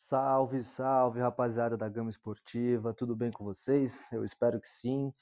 Salve, 0.00 0.62
salve, 0.62 1.18
rapaziada 1.18 1.76
da 1.76 1.88
Gama 1.88 2.08
Esportiva, 2.08 2.94
tudo 2.94 3.16
bem 3.16 3.32
com 3.32 3.42
vocês? 3.42 4.06
Eu 4.12 4.24
espero 4.24 4.60
que 4.60 4.68
sim. 4.68 5.12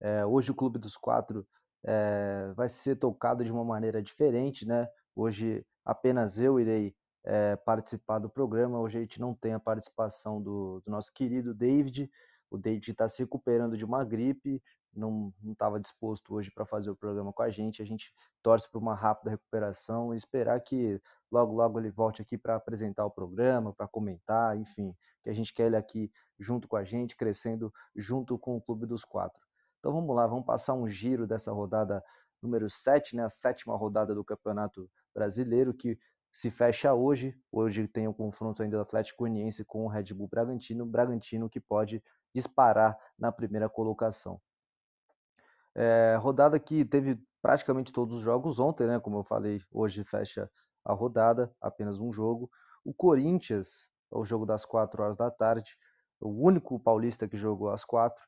É, 0.00 0.24
hoje 0.24 0.50
o 0.50 0.54
Clube 0.54 0.78
dos 0.78 0.96
Quatro 0.96 1.46
é, 1.84 2.50
vai 2.56 2.66
ser 2.66 2.96
tocado 2.96 3.44
de 3.44 3.52
uma 3.52 3.62
maneira 3.62 4.02
diferente, 4.02 4.66
né? 4.66 4.88
Hoje 5.14 5.62
apenas 5.84 6.40
eu 6.40 6.58
irei 6.58 6.96
é, 7.22 7.56
participar 7.56 8.20
do 8.20 8.30
programa. 8.30 8.80
Hoje 8.80 8.96
a 8.96 9.00
gente 9.02 9.20
não 9.20 9.34
tem 9.34 9.52
a 9.52 9.60
participação 9.60 10.40
do, 10.40 10.80
do 10.80 10.90
nosso 10.90 11.12
querido 11.12 11.52
David. 11.52 12.10
O 12.50 12.56
David 12.56 12.90
está 12.90 13.06
se 13.08 13.22
recuperando 13.22 13.76
de 13.76 13.84
uma 13.84 14.02
gripe, 14.02 14.62
não 14.94 15.32
estava 15.44 15.80
disposto 15.80 16.34
hoje 16.34 16.50
para 16.50 16.66
fazer 16.66 16.90
o 16.90 16.96
programa 16.96 17.32
com 17.32 17.42
a 17.42 17.50
gente. 17.50 17.82
A 17.82 17.84
gente 17.84 18.12
torce 18.42 18.70
por 18.70 18.78
uma 18.78 18.94
rápida 18.94 19.30
recuperação 19.30 20.12
e 20.12 20.16
esperar 20.16 20.60
que 20.60 21.00
logo, 21.30 21.54
logo 21.54 21.78
ele 21.78 21.90
volte 21.90 22.20
aqui 22.20 22.36
para 22.36 22.56
apresentar 22.56 23.04
o 23.04 23.10
programa, 23.10 23.72
para 23.72 23.88
comentar, 23.88 24.56
enfim, 24.56 24.94
que 25.22 25.30
a 25.30 25.32
gente 25.32 25.54
quer 25.54 25.66
ele 25.66 25.76
aqui 25.76 26.10
junto 26.38 26.68
com 26.68 26.76
a 26.76 26.84
gente, 26.84 27.16
crescendo 27.16 27.72
junto 27.96 28.38
com 28.38 28.56
o 28.56 28.60
Clube 28.60 28.86
dos 28.86 29.04
Quatro. 29.04 29.40
Então 29.78 29.92
vamos 29.92 30.14
lá, 30.14 30.26
vamos 30.26 30.44
passar 30.44 30.74
um 30.74 30.86
giro 30.86 31.26
dessa 31.26 31.52
rodada 31.52 32.04
número 32.42 32.68
7, 32.68 33.16
né, 33.16 33.24
a 33.24 33.28
sétima 33.28 33.76
rodada 33.76 34.14
do 34.14 34.24
Campeonato 34.24 34.90
Brasileiro, 35.14 35.72
que 35.72 35.98
se 36.32 36.50
fecha 36.50 36.92
hoje. 36.94 37.36
Hoje 37.50 37.86
tem 37.86 38.08
o 38.08 38.14
confronto 38.14 38.62
ainda 38.62 38.76
do 38.76 38.82
Atlético 38.82 39.18
Goianiense 39.20 39.64
com 39.64 39.84
o 39.84 39.88
Red 39.88 40.14
Bull 40.14 40.28
Bragantino, 40.28 40.84
Bragantino 40.84 41.48
que 41.48 41.60
pode 41.60 42.02
disparar 42.34 42.96
na 43.18 43.30
primeira 43.30 43.68
colocação. 43.68 44.40
É, 45.74 46.16
rodada 46.20 46.58
que 46.58 46.84
teve 46.84 47.18
praticamente 47.40 47.92
todos 47.92 48.18
os 48.18 48.22
jogos 48.22 48.58
ontem, 48.58 48.86
né? 48.86 49.00
Como 49.00 49.18
eu 49.18 49.24
falei, 49.24 49.60
hoje 49.70 50.04
fecha 50.04 50.50
a 50.84 50.92
rodada, 50.92 51.50
apenas 51.60 51.98
um 51.98 52.12
jogo. 52.12 52.50
O 52.84 52.92
Corinthians, 52.92 53.90
o 54.10 54.24
jogo 54.24 54.44
das 54.44 54.64
4 54.64 55.02
horas 55.02 55.16
da 55.16 55.30
tarde, 55.30 55.76
o 56.20 56.28
único 56.28 56.78
paulista 56.78 57.28
que 57.28 57.36
jogou 57.36 57.70
às 57.70 57.84
4, 57.84 58.20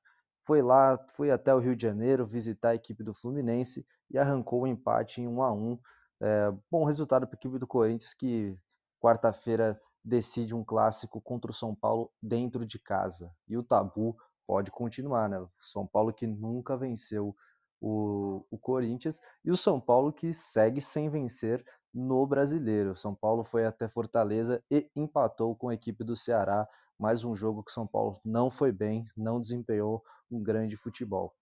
foi 0.47 0.63
lá, 0.63 0.99
foi 1.17 1.31
até 1.31 1.55
o 1.55 1.59
Rio 1.59 1.77
de 1.77 1.83
Janeiro 1.83 2.27
visitar 2.27 2.71
a 2.71 2.75
equipe 2.75 3.03
do 3.03 3.15
Fluminense 3.15 3.87
e 4.11 4.19
arrancou 4.19 4.61
o 4.61 4.65
um 4.65 4.67
empate 4.67 5.21
em 5.21 5.29
1 5.29 5.43
a 5.43 5.53
1 5.53 5.79
é, 6.23 6.53
Bom 6.71 6.85
resultado 6.85 7.27
para 7.27 7.37
a 7.37 7.39
equipe 7.39 7.59
do 7.59 7.67
Corinthians, 7.67 8.15
que 8.15 8.57
quarta-feira 9.01 9.81
decide 10.05 10.55
um 10.55 10.65
clássico 10.65 11.21
contra 11.21 11.51
o 11.51 11.55
São 11.55 11.75
Paulo 11.75 12.11
dentro 12.23 12.67
de 12.67 12.79
casa. 12.79 13.31
E 13.49 13.57
o 13.57 13.63
tabu 13.63 14.17
pode 14.47 14.71
continuar, 14.71 15.29
né? 15.29 15.45
São 15.61 15.87
Paulo 15.87 16.13
que 16.13 16.27
nunca 16.27 16.77
venceu 16.77 17.35
o, 17.81 18.45
o 18.51 18.59
Corinthians 18.59 19.21
e 19.45 19.51
o 19.51 19.57
São 19.57 19.81
Paulo 19.81 20.13
que 20.13 20.33
segue 20.33 20.81
sem 20.81 21.09
vencer 21.09 21.65
no 21.93 22.27
Brasileiro. 22.27 22.97
São 22.97 23.15
Paulo 23.15 23.45
foi 23.45 23.67
até 23.67 23.89
Fortaleza 23.89 24.63
e 24.71 24.91
empatou 24.97 25.55
com 25.55 25.69
a 25.69 25.75
equipe 25.75 26.03
do 26.03 26.17
Ceará. 26.17 26.67
Mais 26.99 27.25
um 27.25 27.35
jogo 27.35 27.63
que 27.63 27.73
São 27.73 27.87
Paulo 27.87 28.21
não 28.25 28.51
foi 28.51 28.73
bem, 28.73 29.07
não 29.17 29.41
desempenhou 29.41 30.03
um 30.31 30.43
grande 30.43 30.77
futebol. 30.77 31.35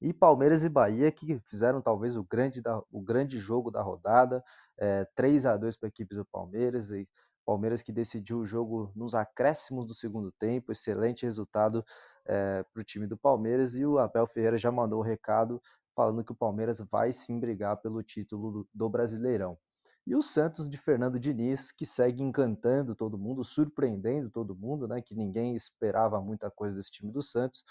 E 0.00 0.12
Palmeiras 0.12 0.64
e 0.64 0.68
Bahia 0.68 1.12
que 1.12 1.38
fizeram 1.46 1.80
talvez 1.80 2.16
o 2.16 2.24
grande, 2.24 2.60
da, 2.60 2.82
o 2.90 3.00
grande 3.00 3.38
jogo 3.38 3.70
da 3.70 3.80
rodada, 3.80 4.44
é, 4.78 5.06
3 5.14 5.46
a 5.46 5.56
2 5.56 5.76
para 5.76 5.88
a 5.88 5.90
equipe 5.90 6.14
do 6.14 6.24
Palmeiras 6.24 6.90
e 6.90 7.08
Palmeiras 7.44 7.82
que 7.82 7.92
decidiu 7.92 8.38
o 8.38 8.46
jogo 8.46 8.92
nos 8.94 9.14
acréscimos 9.14 9.86
do 9.86 9.94
segundo 9.94 10.30
tempo, 10.32 10.70
excelente 10.70 11.26
resultado 11.26 11.84
é, 12.24 12.62
para 12.62 12.80
o 12.80 12.84
time 12.84 13.06
do 13.06 13.16
Palmeiras 13.16 13.74
e 13.74 13.84
o 13.84 13.98
Abel 13.98 14.26
Ferreira 14.26 14.56
já 14.56 14.70
mandou 14.70 15.00
o 15.00 15.02
recado 15.02 15.60
falando 15.94 16.24
que 16.24 16.32
o 16.32 16.36
Palmeiras 16.36 16.80
vai 16.90 17.12
sim 17.12 17.38
brigar 17.38 17.76
pelo 17.78 18.02
título 18.02 18.50
do, 18.50 18.68
do 18.72 18.88
Brasileirão. 18.88 19.58
E 20.06 20.16
o 20.16 20.22
Santos 20.22 20.68
de 20.68 20.76
Fernando 20.78 21.18
Diniz, 21.18 21.70
que 21.70 21.86
segue 21.86 22.22
encantando 22.22 22.94
todo 22.94 23.18
mundo, 23.18 23.44
surpreendendo 23.44 24.30
todo 24.30 24.56
mundo, 24.56 24.88
né? 24.88 25.00
Que 25.00 25.14
ninguém 25.14 25.54
esperava 25.54 26.20
muita 26.20 26.50
coisa 26.50 26.74
desse 26.74 26.90
time 26.90 27.12
do 27.12 27.22
Santos. 27.22 27.62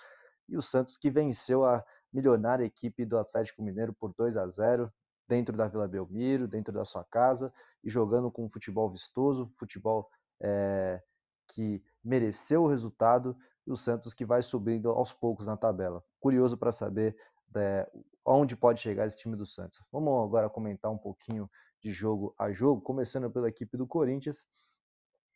E 0.48 0.56
o 0.56 0.62
Santos 0.62 0.96
que 0.96 1.10
venceu 1.10 1.66
a 1.66 1.84
milionária 2.14 2.64
equipe 2.64 3.06
do 3.06 3.18
Atlético 3.18 3.62
Mineiro 3.62 3.94
por 3.94 4.14
2 4.14 4.38
a 4.38 4.48
0 4.48 4.92
dentro 5.32 5.56
da 5.56 5.66
Vila 5.66 5.88
Belmiro, 5.88 6.46
dentro 6.46 6.74
da 6.74 6.84
sua 6.84 7.06
casa, 7.06 7.54
e 7.82 7.90
jogando 7.90 8.30
com 8.30 8.44
um 8.44 8.50
futebol 8.50 8.90
vistoso, 8.90 9.50
futebol 9.58 10.10
é, 10.42 11.02
que 11.48 11.82
mereceu 12.04 12.64
o 12.64 12.68
resultado 12.68 13.38
e 13.66 13.72
o 13.72 13.78
Santos 13.78 14.14
que 14.14 14.26
vai 14.26 14.42
subindo 14.42 14.90
aos 14.90 15.14
poucos 15.14 15.48
na 15.48 15.56
tabela. 15.56 16.04
Curioso 16.20 16.58
para 16.58 16.74
saber 16.74 17.16
é, 17.56 17.90
onde 18.26 18.58
pode 18.58 18.82
chegar 18.82 19.08
esse 19.08 19.16
time 19.16 19.38
do 19.38 19.46
Santos. 19.46 19.82
Vamos 19.90 20.22
agora 20.22 20.50
comentar 20.50 20.92
um 20.92 20.98
pouquinho 20.98 21.50
de 21.80 21.92
jogo 21.92 22.36
a 22.38 22.52
jogo, 22.52 22.82
começando 22.82 23.32
pela 23.32 23.48
equipe 23.48 23.78
do 23.78 23.88
Corinthians. 23.88 24.46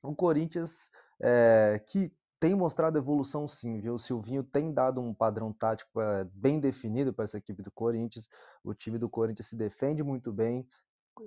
O 0.03 0.13
Corinthians 0.13 0.91
é, 1.22 1.81
que 1.88 2.11
tem 2.40 2.56
mostrado 2.56 2.97
evolução 2.97 3.47
sim, 3.47 3.79
viu? 3.79 3.96
O 3.96 4.00
Silvinho 4.00 4.44
tem 4.44 4.73
dado 4.73 5.01
um 5.01 5.13
padrão 5.13 5.53
tático 5.53 6.01
é, 6.01 6.25
bem 6.34 6.59
definido 6.59 7.13
para 7.13 7.25
essa 7.25 7.38
equipe 7.38 7.63
do 7.63 7.72
Corinthians. 7.72 8.28
O 8.63 8.73
time 8.73 8.97
do 8.97 9.09
Corinthians 9.09 9.47
se 9.47 9.56
defende 9.56 10.03
muito 10.03 10.31
bem, 10.31 10.68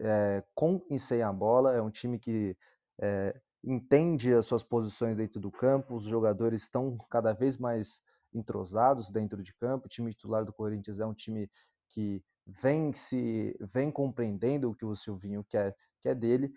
é, 0.01 0.45
com 0.55 0.85
e 0.91 0.99
sem 0.99 1.23
a 1.23 1.33
bola. 1.33 1.75
É 1.75 1.83
um 1.83 1.91
time 1.91 2.19
que 2.19 2.57
é, 3.01 3.35
entende 3.65 4.33
as 4.35 4.47
suas 4.47 4.63
posições 4.63 5.17
dentro 5.17 5.41
do 5.41 5.51
campo, 5.51 5.95
os 5.95 6.05
jogadores 6.05 6.63
estão 6.63 6.97
cada 7.11 7.33
vez 7.33 7.57
mais 7.57 8.01
entrosados 8.33 9.11
dentro 9.11 9.43
de 9.43 9.55
campo. 9.55 9.87
O 9.87 9.89
time 9.89 10.13
titular 10.13 10.45
do 10.45 10.53
Corinthians 10.53 11.01
é 11.01 11.07
um 11.07 11.15
time 11.15 11.51
que 11.89 12.23
vem 12.47 12.93
se 12.93 13.57
vem 13.73 13.91
compreendendo 13.91 14.71
o 14.71 14.75
que 14.75 14.85
o 14.85 14.97
Silvinho 14.97 15.45
quer, 15.49 15.77
quer 16.01 16.15
dele. 16.15 16.53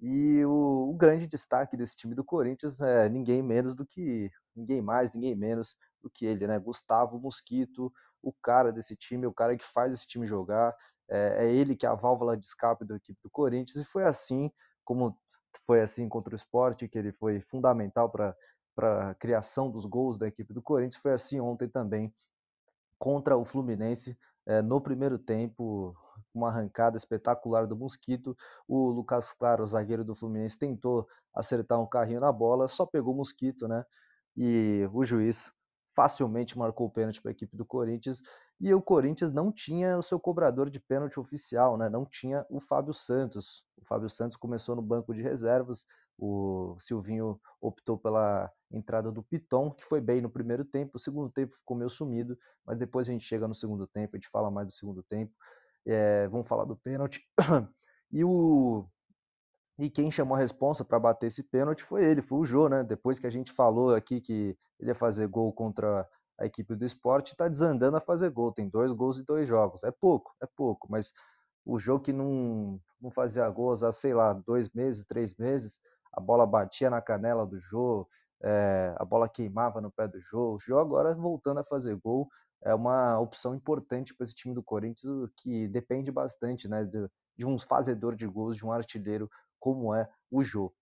E 0.00 0.44
o, 0.44 0.90
o, 0.90 0.94
grande 0.94 1.26
destaque 1.26 1.76
desse 1.76 1.96
time 1.96 2.14
do 2.14 2.24
Corinthians 2.24 2.80
é 2.80 3.08
ninguém 3.08 3.42
menos 3.42 3.74
do 3.74 3.86
que 3.86 4.30
ninguém 4.54 4.82
mais, 4.82 5.12
ninguém 5.12 5.34
menos 5.34 5.76
do 6.02 6.10
que 6.10 6.26
ele, 6.26 6.46
né? 6.46 6.58
Gustavo 6.58 7.18
Mosquito, 7.18 7.92
o 8.22 8.32
cara 8.32 8.72
desse 8.72 8.96
time, 8.96 9.26
o 9.26 9.32
cara 9.32 9.56
que 9.56 9.64
faz 9.72 9.94
esse 9.94 10.06
time 10.06 10.26
jogar. 10.26 10.74
É, 11.08 11.46
é 11.46 11.52
ele 11.52 11.76
que 11.76 11.86
é 11.86 11.88
a 11.88 11.94
válvula 11.94 12.36
de 12.36 12.44
escape 12.44 12.84
da 12.84 12.96
equipe 12.96 13.18
do 13.22 13.30
Corinthians 13.30 13.76
e 13.76 13.84
foi 13.84 14.04
assim 14.04 14.50
como 14.84 15.16
foi 15.66 15.80
assim 15.80 16.08
contra 16.08 16.34
o 16.34 16.36
esporte, 16.36 16.88
que 16.88 16.98
ele 16.98 17.12
foi 17.12 17.40
fundamental 17.40 18.10
para 18.10 18.36
a 18.78 19.14
criação 19.14 19.70
dos 19.70 19.86
gols 19.86 20.18
da 20.18 20.28
equipe 20.28 20.52
do 20.52 20.62
Corinthians, 20.62 21.00
foi 21.00 21.12
assim 21.12 21.40
ontem 21.40 21.68
também 21.68 22.12
contra 22.98 23.36
o 23.36 23.44
Fluminense. 23.44 24.16
É, 24.46 24.60
no 24.60 24.80
primeiro 24.80 25.18
tempo, 25.18 25.96
uma 26.34 26.48
arrancada 26.48 26.96
espetacular 26.96 27.66
do 27.66 27.76
Mosquito. 27.76 28.36
O 28.66 28.88
Lucas 28.88 29.32
Claro, 29.32 29.66
zagueiro 29.66 30.04
do 30.04 30.14
Fluminense, 30.14 30.58
tentou 30.58 31.06
acertar 31.34 31.80
um 31.80 31.86
carrinho 31.86 32.20
na 32.20 32.32
bola, 32.32 32.68
só 32.68 32.84
pegou 32.86 33.14
o 33.14 33.16
Mosquito, 33.16 33.68
né? 33.68 33.84
E 34.36 34.88
o 34.92 35.04
juiz 35.04 35.52
facilmente 35.94 36.58
marcou 36.58 36.88
o 36.88 36.90
pênalti 36.90 37.22
para 37.22 37.30
a 37.30 37.32
equipe 37.32 37.56
do 37.56 37.64
Corinthians 37.64 38.20
e 38.60 38.72
o 38.72 38.82
Corinthians 38.82 39.32
não 39.32 39.52
tinha 39.52 39.98
o 39.98 40.02
seu 40.02 40.18
cobrador 40.18 40.70
de 40.70 40.80
pênalti 40.80 41.18
oficial, 41.18 41.76
né? 41.76 41.88
Não 41.88 42.04
tinha 42.04 42.46
o 42.48 42.60
Fábio 42.60 42.92
Santos. 42.92 43.64
O 43.76 43.84
Fábio 43.84 44.08
Santos 44.08 44.36
começou 44.36 44.76
no 44.76 44.82
banco 44.82 45.14
de 45.14 45.22
reservas. 45.22 45.84
O 46.16 46.76
Silvinho 46.78 47.40
optou 47.60 47.98
pela 47.98 48.50
entrada 48.70 49.10
do 49.10 49.22
Piton, 49.22 49.70
que 49.72 49.84
foi 49.84 50.00
bem 50.00 50.20
no 50.20 50.30
primeiro 50.30 50.64
tempo. 50.64 50.92
O 50.94 50.98
segundo 50.98 51.30
tempo 51.30 51.56
ficou 51.56 51.76
meio 51.76 51.90
sumido, 51.90 52.38
mas 52.64 52.78
depois 52.78 53.08
a 53.08 53.12
gente 53.12 53.24
chega 53.24 53.48
no 53.48 53.54
segundo 53.54 53.86
tempo, 53.86 54.14
a 54.14 54.18
gente 54.18 54.28
fala 54.30 54.50
mais 54.50 54.68
do 54.68 54.72
segundo 54.72 55.02
tempo. 55.02 55.32
É, 55.86 56.28
vamos 56.28 56.48
falar 56.48 56.64
do 56.64 56.76
pênalti. 56.76 57.20
E 58.16 58.22
o 58.22 58.86
e 59.78 59.90
quem 59.90 60.10
chamou 60.10 60.36
a 60.36 60.38
responsa 60.38 60.84
para 60.84 61.00
bater 61.00 61.26
esse 61.26 61.42
pênalti 61.42 61.82
foi 61.82 62.04
ele, 62.04 62.22
foi 62.22 62.38
o 62.38 62.44
Jô, 62.44 62.68
né? 62.68 62.84
Depois 62.84 63.18
que 63.18 63.26
a 63.26 63.30
gente 63.30 63.52
falou 63.52 63.92
aqui 63.92 64.20
que 64.20 64.56
ele 64.78 64.90
ia 64.90 64.94
fazer 64.94 65.26
gol 65.26 65.52
contra 65.52 66.08
a 66.38 66.46
equipe 66.46 66.74
do 66.76 66.84
esporte, 66.84 67.32
está 67.32 67.48
desandando 67.48 67.96
a 67.96 68.00
fazer 68.00 68.30
gol. 68.30 68.52
Tem 68.52 68.68
dois 68.68 68.92
gols 68.92 69.18
e 69.18 69.24
dois 69.24 69.48
jogos. 69.48 69.82
É 69.82 69.90
pouco, 69.90 70.32
é 70.40 70.46
pouco, 70.56 70.86
mas 70.90 71.12
o 71.64 71.78
jogo 71.78 72.04
que 72.04 72.12
não, 72.12 72.80
não 73.00 73.10
fazia 73.10 73.48
gols 73.50 73.82
há, 73.82 73.90
sei 73.90 74.14
lá, 74.14 74.32
dois 74.32 74.70
meses, 74.70 75.04
três 75.04 75.34
meses, 75.36 75.80
a 76.12 76.20
bola 76.20 76.46
batia 76.46 76.90
na 76.90 77.00
canela 77.00 77.44
do 77.46 77.58
Jô, 77.58 78.06
é, 78.42 78.94
a 78.96 79.04
bola 79.04 79.28
queimava 79.28 79.80
no 79.80 79.90
pé 79.90 80.06
do 80.06 80.20
Jô. 80.20 80.54
O 80.54 80.58
Jô 80.58 80.78
agora 80.78 81.14
voltando 81.14 81.60
a 81.60 81.64
fazer 81.64 81.96
gol 81.96 82.28
é 82.64 82.74
uma 82.74 83.20
opção 83.20 83.54
importante 83.54 84.14
para 84.14 84.24
esse 84.24 84.34
time 84.34 84.54
do 84.54 84.62
Corinthians, 84.62 85.30
que 85.36 85.68
depende 85.68 86.10
bastante 86.10 86.66
né, 86.66 86.82
de, 86.84 87.08
de 87.36 87.46
um 87.46 87.58
fazedor 87.58 88.16
de 88.16 88.26
gols, 88.26 88.56
de 88.56 88.64
um 88.64 88.72
artilheiro 88.72 89.30
como 89.60 89.94
é 89.94 90.08
o 90.30 90.42
Jô. 90.42 90.74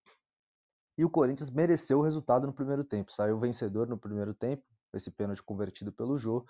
E 0.97 1.05
o 1.05 1.11
Corinthians 1.11 1.51
mereceu 1.51 1.99
o 1.99 2.03
resultado 2.03 2.47
no 2.47 2.53
primeiro 2.53 2.85
tempo. 2.85 3.11
Saiu 3.11 3.39
vencedor 3.39 3.89
no 3.89 3.99
primeiro 3.99 4.33
tempo, 4.33 4.63
esse 4.95 5.11
pênalti 5.11 5.43
convertido 5.43 5.93
pelo 5.93 6.17
Jô, 6.17 6.47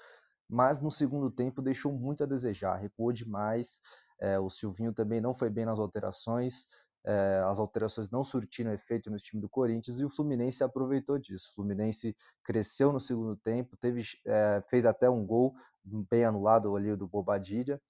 mas 0.49 0.81
no 0.81 0.91
segundo 0.91 1.31
tempo 1.31 1.63
deixou 1.63 1.93
muito 1.93 2.23
a 2.23 2.27
desejar, 2.27 2.77
recuou 2.77 3.13
demais. 3.13 3.81
É, 4.21 4.39
o 4.39 4.51
Silvinho 4.51 4.93
também 4.93 5.21
não 5.21 5.35
foi 5.35 5.49
bem 5.49 5.65
nas 5.65 5.79
alterações, 5.79 6.67
é, 7.05 7.43
as 7.47 7.59
alterações 7.59 8.11
não 8.11 8.23
surtiram 8.23 8.73
efeito 8.73 9.11
no 9.11 9.17
time 9.17 9.41
do 9.41 9.49
Corinthians 9.49 10.01
e 10.01 10.05
o 10.05 10.11
Fluminense 10.11 10.63
aproveitou 10.63 11.19
disso. 11.19 11.51
O 11.51 11.55
Fluminense 11.57 12.17
cresceu 12.45 12.93
no 12.93 13.01
segundo 13.01 13.37
tempo, 13.37 13.77
teve, 13.77 14.03
é, 14.27 14.63
fez 14.69 14.85
até 14.85 15.11
um 15.11 15.25
gol 15.27 15.55
bem 15.85 16.25
anulado 16.25 16.75
ali 16.77 16.95
do 16.95 17.09
Bobadilha, 17.09 17.81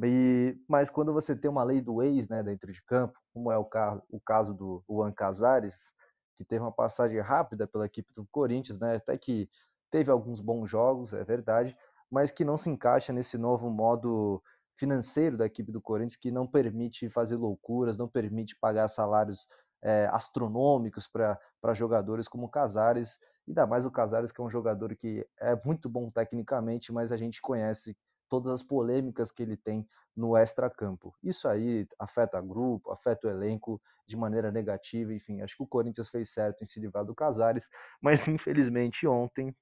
e, 0.00 0.56
mas 0.68 0.88
quando 0.90 1.12
você 1.12 1.36
tem 1.36 1.50
uma 1.50 1.64
lei 1.64 1.80
do 1.80 2.02
ex 2.02 2.28
né, 2.28 2.42
dentro 2.42 2.72
de 2.72 2.82
campo, 2.84 3.18
como 3.32 3.50
é 3.50 3.58
o, 3.58 3.68
o 4.08 4.20
caso 4.20 4.54
do 4.54 4.82
Juan 4.88 5.12
Casares, 5.12 5.92
que 6.36 6.44
teve 6.44 6.62
uma 6.62 6.72
passagem 6.72 7.20
rápida 7.20 7.66
pela 7.66 7.86
equipe 7.86 8.12
do 8.14 8.26
Corinthians, 8.30 8.78
né? 8.78 8.96
Até 8.96 9.16
que 9.18 9.48
teve 9.90 10.10
alguns 10.10 10.40
bons 10.40 10.68
jogos, 10.68 11.12
é 11.12 11.22
verdade, 11.22 11.76
mas 12.10 12.30
que 12.30 12.44
não 12.44 12.56
se 12.56 12.70
encaixa 12.70 13.12
nesse 13.12 13.36
novo 13.36 13.68
modo 13.68 14.42
financeiro 14.82 15.36
da 15.36 15.46
equipe 15.46 15.70
do 15.70 15.80
Corinthians, 15.80 16.16
que 16.16 16.32
não 16.32 16.44
permite 16.44 17.08
fazer 17.08 17.36
loucuras, 17.36 17.96
não 17.96 18.08
permite 18.08 18.56
pagar 18.60 18.88
salários 18.88 19.46
é, 19.80 20.08
astronômicos 20.10 21.06
para 21.06 21.38
jogadores 21.72 22.26
como 22.26 22.46
o 22.46 22.48
Casares, 22.48 23.16
ainda 23.46 23.64
mais 23.64 23.86
o 23.86 23.92
Casares, 23.92 24.32
que 24.32 24.40
é 24.40 24.44
um 24.44 24.50
jogador 24.50 24.96
que 24.96 25.24
é 25.38 25.54
muito 25.64 25.88
bom 25.88 26.10
tecnicamente, 26.10 26.92
mas 26.92 27.12
a 27.12 27.16
gente 27.16 27.40
conhece 27.40 27.96
todas 28.28 28.50
as 28.52 28.62
polêmicas 28.64 29.30
que 29.30 29.44
ele 29.44 29.56
tem 29.56 29.86
no 30.16 30.36
extra-campo. 30.36 31.14
Isso 31.22 31.46
aí 31.46 31.86
afeta 31.96 32.40
o 32.40 32.44
grupo, 32.44 32.90
afeta 32.90 33.28
o 33.28 33.30
elenco 33.30 33.80
de 34.04 34.16
maneira 34.16 34.50
negativa, 34.50 35.14
enfim, 35.14 35.42
acho 35.42 35.56
que 35.56 35.62
o 35.62 35.66
Corinthians 35.66 36.08
fez 36.08 36.32
certo 36.32 36.62
em 36.62 36.66
se 36.66 36.80
livrar 36.80 37.04
do 37.04 37.14
Casares, 37.14 37.68
mas 38.02 38.26
infelizmente 38.26 39.06
ontem 39.06 39.54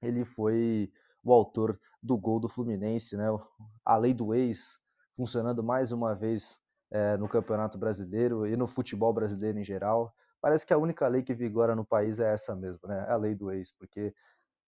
ele 0.00 0.24
foi 0.24 0.90
o 1.22 1.32
autor 1.32 1.78
do 2.02 2.16
gol 2.16 2.40
do 2.40 2.48
Fluminense, 2.48 3.16
né? 3.16 3.26
A 3.84 3.96
lei 3.96 4.14
do 4.14 4.34
ex 4.34 4.78
funcionando 5.16 5.62
mais 5.62 5.90
uma 5.90 6.14
vez 6.14 6.60
é, 6.90 7.16
no 7.16 7.28
Campeonato 7.28 7.76
Brasileiro 7.76 8.46
e 8.46 8.56
no 8.56 8.66
futebol 8.66 9.12
brasileiro 9.12 9.58
em 9.58 9.64
geral. 9.64 10.14
Parece 10.40 10.64
que 10.64 10.72
a 10.72 10.78
única 10.78 11.06
lei 11.08 11.22
que 11.22 11.34
vigora 11.34 11.74
no 11.74 11.84
país 11.84 12.20
é 12.20 12.32
essa 12.32 12.54
mesmo, 12.54 12.86
né? 12.86 13.06
É 13.08 13.12
a 13.12 13.16
lei 13.16 13.34
do 13.34 13.50
ex, 13.50 13.72
porque 13.72 14.14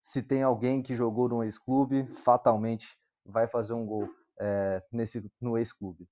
se 0.02 0.23
tem 0.23 0.43
alguém 0.43 0.82
que 0.82 0.94
jogou 0.94 1.29
no 1.29 1.44
ex-clube, 1.44 2.06
fatalmente 2.25 2.99
vai 3.25 3.46
fazer 3.46 3.75
um 3.75 3.87
gol 3.87 4.08
é, 4.41 4.82
nesse, 4.91 5.31
no 5.41 5.56
ex-clube. 5.56 6.08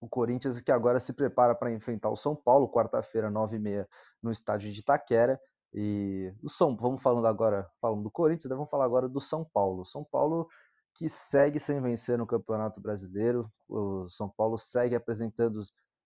O 0.00 0.08
Corinthians 0.08 0.60
que 0.60 0.70
agora 0.70 1.00
se 1.00 1.12
prepara 1.12 1.54
para 1.54 1.72
enfrentar 1.72 2.10
o 2.10 2.16
São 2.16 2.36
Paulo, 2.36 2.70
quarta-feira, 2.70 3.30
9h30, 3.30 3.88
no 4.22 4.30
estádio 4.30 4.70
de 4.70 4.80
Itaquera. 4.80 5.40
E 5.74 6.32
o 6.42 6.48
São, 6.48 6.76
vamos 6.76 7.02
falando 7.02 7.26
agora, 7.26 7.68
falando 7.80 8.02
do 8.02 8.10
Corinthians, 8.10 8.48
vamos 8.48 8.70
falar 8.70 8.84
agora 8.84 9.08
do 9.08 9.20
São 9.20 9.44
Paulo. 9.44 9.84
São 9.84 10.04
Paulo 10.04 10.48
que 10.94 11.08
segue 11.08 11.60
sem 11.60 11.80
vencer 11.80 12.16
no 12.16 12.26
Campeonato 12.26 12.80
Brasileiro. 12.80 13.50
O 13.68 14.08
São 14.08 14.28
Paulo 14.28 14.56
segue 14.56 14.94
apresentando 14.94 15.60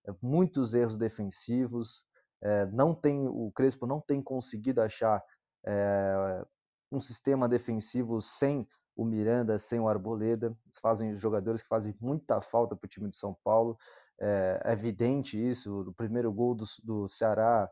eh, 0.06 0.12
muitos 0.20 0.74
erros 0.74 0.98
defensivos. 0.98 2.02
É, 2.42 2.66
não 2.66 2.94
tem 2.94 3.28
o 3.28 3.52
Crespo 3.52 3.86
não 3.86 4.00
tem 4.00 4.22
conseguido 4.22 4.80
achar 4.80 5.22
é, 5.66 6.42
um 6.90 6.98
sistema 6.98 7.46
defensivo 7.46 8.20
sem 8.22 8.66
o 8.96 9.04
Miranda, 9.04 9.58
sem 9.58 9.78
o 9.78 9.88
Arboleda. 9.88 10.56
Fazem 10.82 11.16
jogadores 11.16 11.62
que 11.62 11.68
fazem 11.68 11.94
muita 12.00 12.40
falta 12.40 12.74
para 12.74 12.86
o 12.86 12.90
time 12.90 13.08
de 13.10 13.16
São 13.16 13.36
Paulo. 13.44 13.78
É, 14.20 14.60
é 14.64 14.72
evidente 14.72 15.38
isso. 15.38 15.82
O 15.82 15.94
primeiro 15.94 16.32
gol 16.32 16.54
do, 16.54 16.64
do 16.82 17.08
Ceará 17.08 17.70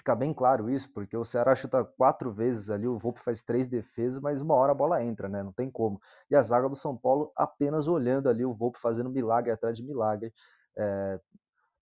fica 0.00 0.14
bem 0.16 0.32
claro 0.32 0.70
isso, 0.70 0.90
porque 0.92 1.14
o 1.14 1.26
Ceará 1.26 1.54
chuta 1.54 1.84
quatro 1.84 2.32
vezes 2.32 2.70
ali, 2.70 2.86
o 2.88 2.98
Volpe 2.98 3.20
faz 3.20 3.42
três 3.42 3.68
defesas, 3.68 4.18
mas 4.18 4.40
uma 4.40 4.54
hora 4.54 4.72
a 4.72 4.74
bola 4.74 5.04
entra, 5.04 5.28
né? 5.28 5.42
Não 5.42 5.52
tem 5.52 5.70
como. 5.70 6.00
E 6.30 6.34
a 6.34 6.42
zaga 6.42 6.70
do 6.70 6.74
São 6.74 6.96
Paulo 6.96 7.30
apenas 7.36 7.86
olhando 7.86 8.28
ali 8.28 8.42
o 8.44 8.54
Volpe 8.54 8.78
fazendo 8.80 9.10
milagre 9.10 9.52
atrás 9.52 9.76
de 9.76 9.82
milagre. 9.82 10.32
É, 10.76 11.20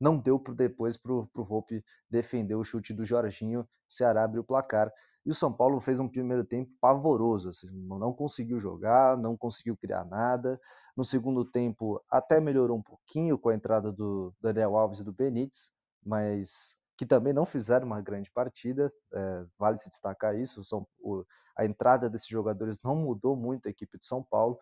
não 0.00 0.18
deu 0.18 0.38
pro 0.38 0.52
depois 0.54 0.96
para 0.96 1.12
o 1.12 1.28
Volpe 1.36 1.84
defender 2.10 2.56
o 2.56 2.64
chute 2.64 2.92
do 2.92 3.04
Jorginho, 3.04 3.60
o 3.60 3.66
Ceará 3.88 4.24
abriu 4.24 4.42
o 4.42 4.44
placar. 4.44 4.92
E 5.24 5.30
o 5.30 5.34
São 5.34 5.52
Paulo 5.52 5.80
fez 5.80 6.00
um 6.00 6.08
primeiro 6.08 6.44
tempo 6.44 6.72
pavoroso, 6.80 7.50
assim, 7.50 7.68
não 7.70 8.12
conseguiu 8.12 8.58
jogar, 8.58 9.16
não 9.16 9.36
conseguiu 9.36 9.76
criar 9.76 10.04
nada. 10.04 10.60
No 10.96 11.04
segundo 11.04 11.44
tempo 11.44 12.02
até 12.10 12.40
melhorou 12.40 12.78
um 12.78 12.82
pouquinho 12.82 13.38
com 13.38 13.50
a 13.50 13.54
entrada 13.54 13.92
do 13.92 14.34
Daniel 14.40 14.76
Alves 14.76 15.00
e 15.00 15.04
do 15.04 15.12
Benítez, 15.12 15.70
mas 16.04 16.76
que 16.98 17.06
também 17.06 17.32
não 17.32 17.46
fizeram 17.46 17.86
uma 17.86 18.02
grande 18.02 18.28
partida, 18.28 18.92
é, 19.12 19.46
vale 19.56 19.78
se 19.78 19.88
destacar 19.88 20.36
isso. 20.36 20.64
São, 20.64 20.84
o, 20.98 21.24
a 21.56 21.64
entrada 21.64 22.10
desses 22.10 22.26
jogadores 22.26 22.76
não 22.82 22.96
mudou 22.96 23.36
muito 23.36 23.68
a 23.68 23.70
equipe 23.70 23.96
de 23.96 24.04
São 24.04 24.20
Paulo, 24.20 24.58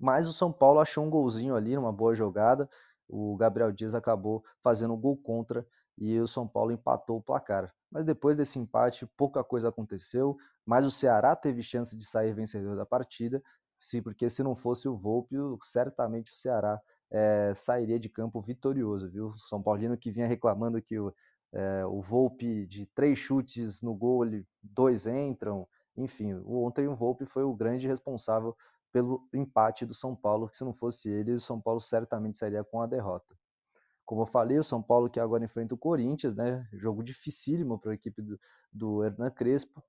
mas 0.00 0.26
o 0.26 0.32
São 0.32 0.50
Paulo 0.50 0.80
achou 0.80 1.04
um 1.04 1.10
golzinho 1.10 1.54
ali, 1.54 1.76
uma 1.76 1.92
boa 1.92 2.14
jogada. 2.14 2.68
O 3.06 3.36
Gabriel 3.36 3.70
Dias 3.70 3.94
acabou 3.94 4.42
fazendo 4.62 4.94
um 4.94 5.00
gol 5.00 5.18
contra 5.18 5.66
e 5.98 6.18
o 6.18 6.26
São 6.26 6.48
Paulo 6.48 6.72
empatou 6.72 7.18
o 7.18 7.22
placar. 7.22 7.74
Mas 7.90 8.06
depois 8.06 8.34
desse 8.34 8.58
empate, 8.58 9.06
pouca 9.14 9.44
coisa 9.44 9.68
aconteceu, 9.68 10.34
mas 10.64 10.86
o 10.86 10.90
Ceará 10.90 11.36
teve 11.36 11.62
chance 11.62 11.94
de 11.94 12.06
sair 12.06 12.32
vencedor 12.32 12.74
da 12.74 12.86
partida, 12.86 13.42
sim, 13.78 14.00
porque 14.00 14.30
se 14.30 14.42
não 14.42 14.56
fosse 14.56 14.88
o 14.88 14.96
Volpe, 14.96 15.36
certamente 15.62 16.32
o 16.32 16.36
Ceará 16.36 16.80
é, 17.10 17.52
sairia 17.54 17.98
de 17.98 18.08
campo 18.08 18.40
vitorioso, 18.40 19.10
viu? 19.10 19.36
São 19.36 19.62
Paulino 19.62 19.96
que 19.96 20.10
vinha 20.10 20.26
reclamando 20.26 20.80
que 20.82 20.98
o, 20.98 21.14
é, 21.52 21.84
o 21.86 22.00
Volpe 22.00 22.66
de 22.66 22.86
três 22.86 23.18
chutes 23.18 23.82
no 23.82 23.94
gol, 23.94 24.24
dois 24.62 25.06
entram, 25.06 25.66
enfim, 25.96 26.34
ontem 26.46 26.86
o 26.86 26.94
Volpe 26.94 27.26
foi 27.26 27.42
o 27.42 27.54
grande 27.54 27.88
responsável 27.88 28.56
pelo 28.92 29.26
empate 29.34 29.84
do 29.84 29.94
São 29.94 30.14
Paulo, 30.14 30.48
que 30.48 30.56
se 30.56 30.64
não 30.64 30.72
fosse 30.72 31.10
ele, 31.10 31.32
o 31.32 31.40
São 31.40 31.60
Paulo 31.60 31.80
certamente 31.80 32.38
sairia 32.38 32.64
com 32.64 32.80
a 32.80 32.86
derrota. 32.86 33.36
Como 34.06 34.22
eu 34.22 34.26
falei, 34.26 34.58
o 34.58 34.64
São 34.64 34.82
Paulo 34.82 35.10
que 35.10 35.20
agora 35.20 35.44
enfrenta 35.44 35.74
o 35.74 35.78
Corinthians, 35.78 36.34
né? 36.34 36.66
Jogo 36.72 37.02
dificílimo 37.02 37.78
para 37.78 37.92
a 37.92 37.94
equipe 37.94 38.22
do, 38.22 38.38
do 38.72 39.04
Hernan 39.04 39.30
Crespo, 39.30 39.82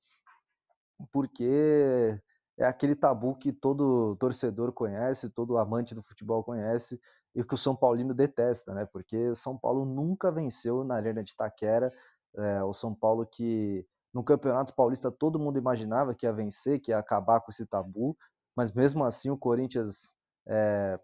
porque 1.11 2.19
é 2.59 2.65
aquele 2.65 2.93
tabu 2.93 3.35
que 3.35 3.53
todo 3.53 4.17
torcedor 4.17 4.73
conhece, 4.73 5.29
todo 5.29 5.57
amante 5.57 5.95
do 5.95 6.03
futebol 6.03 6.43
conhece 6.43 6.99
e 7.33 7.41
que 7.43 7.53
o 7.53 7.57
São 7.57 7.73
Paulino 7.73 8.13
detesta, 8.13 8.73
né? 8.73 8.85
Porque 8.85 9.33
São 9.33 9.57
Paulo 9.57 9.85
nunca 9.85 10.29
venceu 10.29 10.83
na 10.83 10.95
Arena 10.95 11.23
de 11.23 11.31
Itaquera, 11.31 11.91
é, 12.35 12.63
o 12.63 12.73
São 12.73 12.93
Paulo 12.93 13.25
que 13.25 13.87
no 14.13 14.23
Campeonato 14.23 14.75
Paulista 14.75 15.09
todo 15.09 15.39
mundo 15.39 15.57
imaginava 15.57 16.13
que 16.13 16.25
ia 16.25 16.33
vencer, 16.33 16.81
que 16.81 16.91
ia 16.91 16.97
acabar 16.97 17.39
com 17.39 17.49
esse 17.49 17.65
tabu, 17.65 18.17
mas 18.55 18.73
mesmo 18.73 19.05
assim 19.05 19.29
o 19.29 19.37
Corinthians 19.37 20.13
é, 20.45 20.99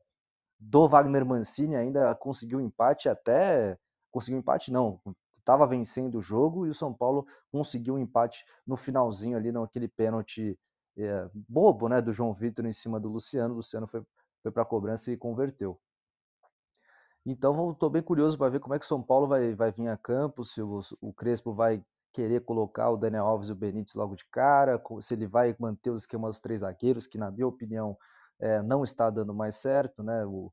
do 0.60 0.90
Wagner 0.90 1.26
Mancini 1.26 1.76
ainda 1.76 2.14
conseguiu 2.16 2.60
empate 2.60 3.08
até 3.08 3.78
conseguiu 4.12 4.40
empate 4.40 4.72
não, 4.72 5.00
estava 5.40 5.68
vencendo 5.68 6.18
o 6.18 6.22
jogo 6.22 6.66
e 6.66 6.70
o 6.70 6.74
São 6.74 6.94
Paulo 6.94 7.26
conseguiu 7.52 7.96
um 7.96 8.00
empate 8.00 8.44
no 8.68 8.76
finalzinho 8.76 9.38
ali 9.38 9.52
naquele 9.52 9.88
pênalti 9.88 10.58
é, 10.98 11.30
bobo, 11.34 11.90
né, 11.90 12.02
do 12.02 12.14
João 12.14 12.34
Vitor 12.34 12.66
em 12.66 12.74
cima 12.74 13.00
do 13.00 13.10
Luciano. 13.10 13.54
O 13.54 13.58
Luciano 13.58 13.88
foi, 13.88 14.04
foi 14.44 14.52
para 14.52 14.64
a 14.64 14.66
cobrança 14.66 15.12
e 15.12 15.18
converteu. 15.18 15.80
Então, 17.26 17.72
estou 17.72 17.90
bem 17.90 18.04
curioso 18.04 18.38
para 18.38 18.50
ver 18.50 18.60
como 18.60 18.76
é 18.76 18.80
que 18.80 18.86
o 18.86 18.88
São 18.88 19.02
Paulo 19.02 19.28
vai, 19.28 19.56
vai 19.56 19.72
vir 19.72 19.88
a 19.88 19.98
campo, 19.98 20.44
se 20.44 20.62
o, 20.62 20.80
o 21.02 21.12
Crespo 21.12 21.54
vai 21.54 21.84
querer 22.14 22.42
colocar 22.42 22.90
o 22.92 22.98
Daniel 22.98 23.26
Alves 23.26 23.50
e 23.50 23.52
o 23.52 23.56
Benítez 23.56 23.96
logo 23.96 24.16
de 24.16 24.26
cara, 24.32 24.82
se 25.02 25.14
ele 25.16 25.28
vai 25.28 25.56
manter 25.60 25.90
o 25.90 25.96
esquema 25.96 26.30
dos 26.30 26.40
três 26.40 26.62
zagueiros, 26.62 27.08
que 27.08 27.18
na 27.18 27.32
minha 27.32 27.48
opinião 27.48 27.98
é, 28.40 28.62
não 28.62 28.84
está 28.84 29.10
dando 29.10 29.34
mais 29.34 29.56
certo, 29.56 30.04
né? 30.04 30.26
O, 30.26 30.52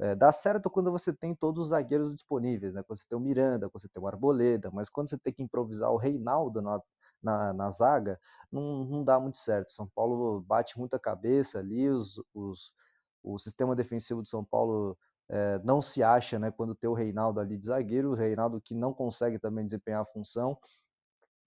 é, 0.00 0.14
dá 0.14 0.32
certo 0.32 0.70
quando 0.70 0.90
você 0.90 1.12
tem 1.12 1.34
todos 1.34 1.64
os 1.64 1.68
zagueiros 1.68 2.12
disponíveis, 2.14 2.72
né? 2.72 2.82
Quando 2.82 2.98
você 2.98 3.06
tem 3.08 3.18
o 3.18 3.20
Miranda, 3.20 3.68
quando 3.68 3.82
você 3.82 3.88
tem 3.88 4.02
o 4.02 4.06
Arboleda, 4.06 4.70
mas 4.72 4.88
quando 4.88 5.10
você 5.10 5.18
tem 5.18 5.32
que 5.34 5.42
improvisar 5.42 5.90
o 5.90 5.96
Reinaldo 5.96 6.62
na, 6.62 6.80
na, 7.22 7.52
na 7.52 7.70
zaga, 7.70 8.18
não, 8.50 8.84
não 8.84 9.04
dá 9.04 9.18
muito 9.20 9.38
certo. 9.38 9.72
São 9.72 9.86
Paulo 9.88 10.40
bate 10.40 10.78
muita 10.78 10.98
cabeça 10.98 11.58
ali, 11.58 11.88
os, 11.88 12.20
os, 12.34 12.72
o 13.22 13.38
sistema 13.38 13.76
defensivo 13.76 14.22
de 14.22 14.28
São 14.28 14.44
Paulo 14.44 14.96
é, 15.28 15.58
não 15.60 15.80
se 15.80 16.02
acha 16.02 16.38
né, 16.38 16.50
quando 16.50 16.74
tem 16.74 16.90
o 16.90 16.94
Reinaldo 16.94 17.40
ali 17.40 17.56
de 17.56 17.66
zagueiro, 17.66 18.10
o 18.10 18.14
Reinaldo 18.14 18.60
que 18.60 18.74
não 18.74 18.92
consegue 18.92 19.38
também 19.38 19.64
desempenhar 19.64 20.02
a 20.02 20.06
função. 20.06 20.58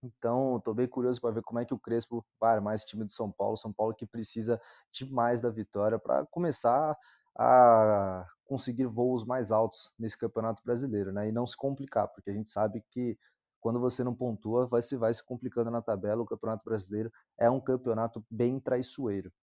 Então, 0.03 0.57
estou 0.57 0.73
bem 0.73 0.87
curioso 0.87 1.19
para 1.19 1.31
ver 1.31 1.41
como 1.43 1.59
é 1.59 1.65
que 1.65 1.73
o 1.73 1.79
Crespo 1.79 2.25
vai 2.39 2.55
armar 2.55 2.75
esse 2.75 2.85
time 2.85 3.03
do 3.03 3.11
São 3.11 3.31
Paulo. 3.31 3.57
São 3.57 3.73
Paulo 3.73 3.93
que 3.93 4.05
precisa 4.05 4.61
demais 4.91 5.41
da 5.41 5.49
vitória 5.49 5.97
para 5.97 6.25
começar 6.27 6.95
a 7.37 8.25
conseguir 8.45 8.85
voos 8.85 9.25
mais 9.25 9.51
altos 9.51 9.91
nesse 9.97 10.17
Campeonato 10.17 10.61
Brasileiro, 10.63 11.11
né? 11.11 11.27
E 11.27 11.31
não 11.31 11.45
se 11.45 11.57
complicar, 11.57 12.07
porque 12.07 12.29
a 12.29 12.33
gente 12.33 12.49
sabe 12.49 12.83
que 12.91 13.17
quando 13.65 13.79
você 13.79 14.03
não 14.03 14.13
pontua, 14.13 14.67
vai 14.67 14.79
se 14.79 14.95
vai 14.95 15.11
se 15.11 15.23
complicando 15.23 15.71
na 15.71 15.81
tabela. 15.81 16.21
O 16.21 16.25
Campeonato 16.27 16.63
Brasileiro 16.63 17.11
é 17.35 17.49
um 17.49 17.59
campeonato 17.59 18.23
bem 18.29 18.59
traiçoeiro. 18.59 19.33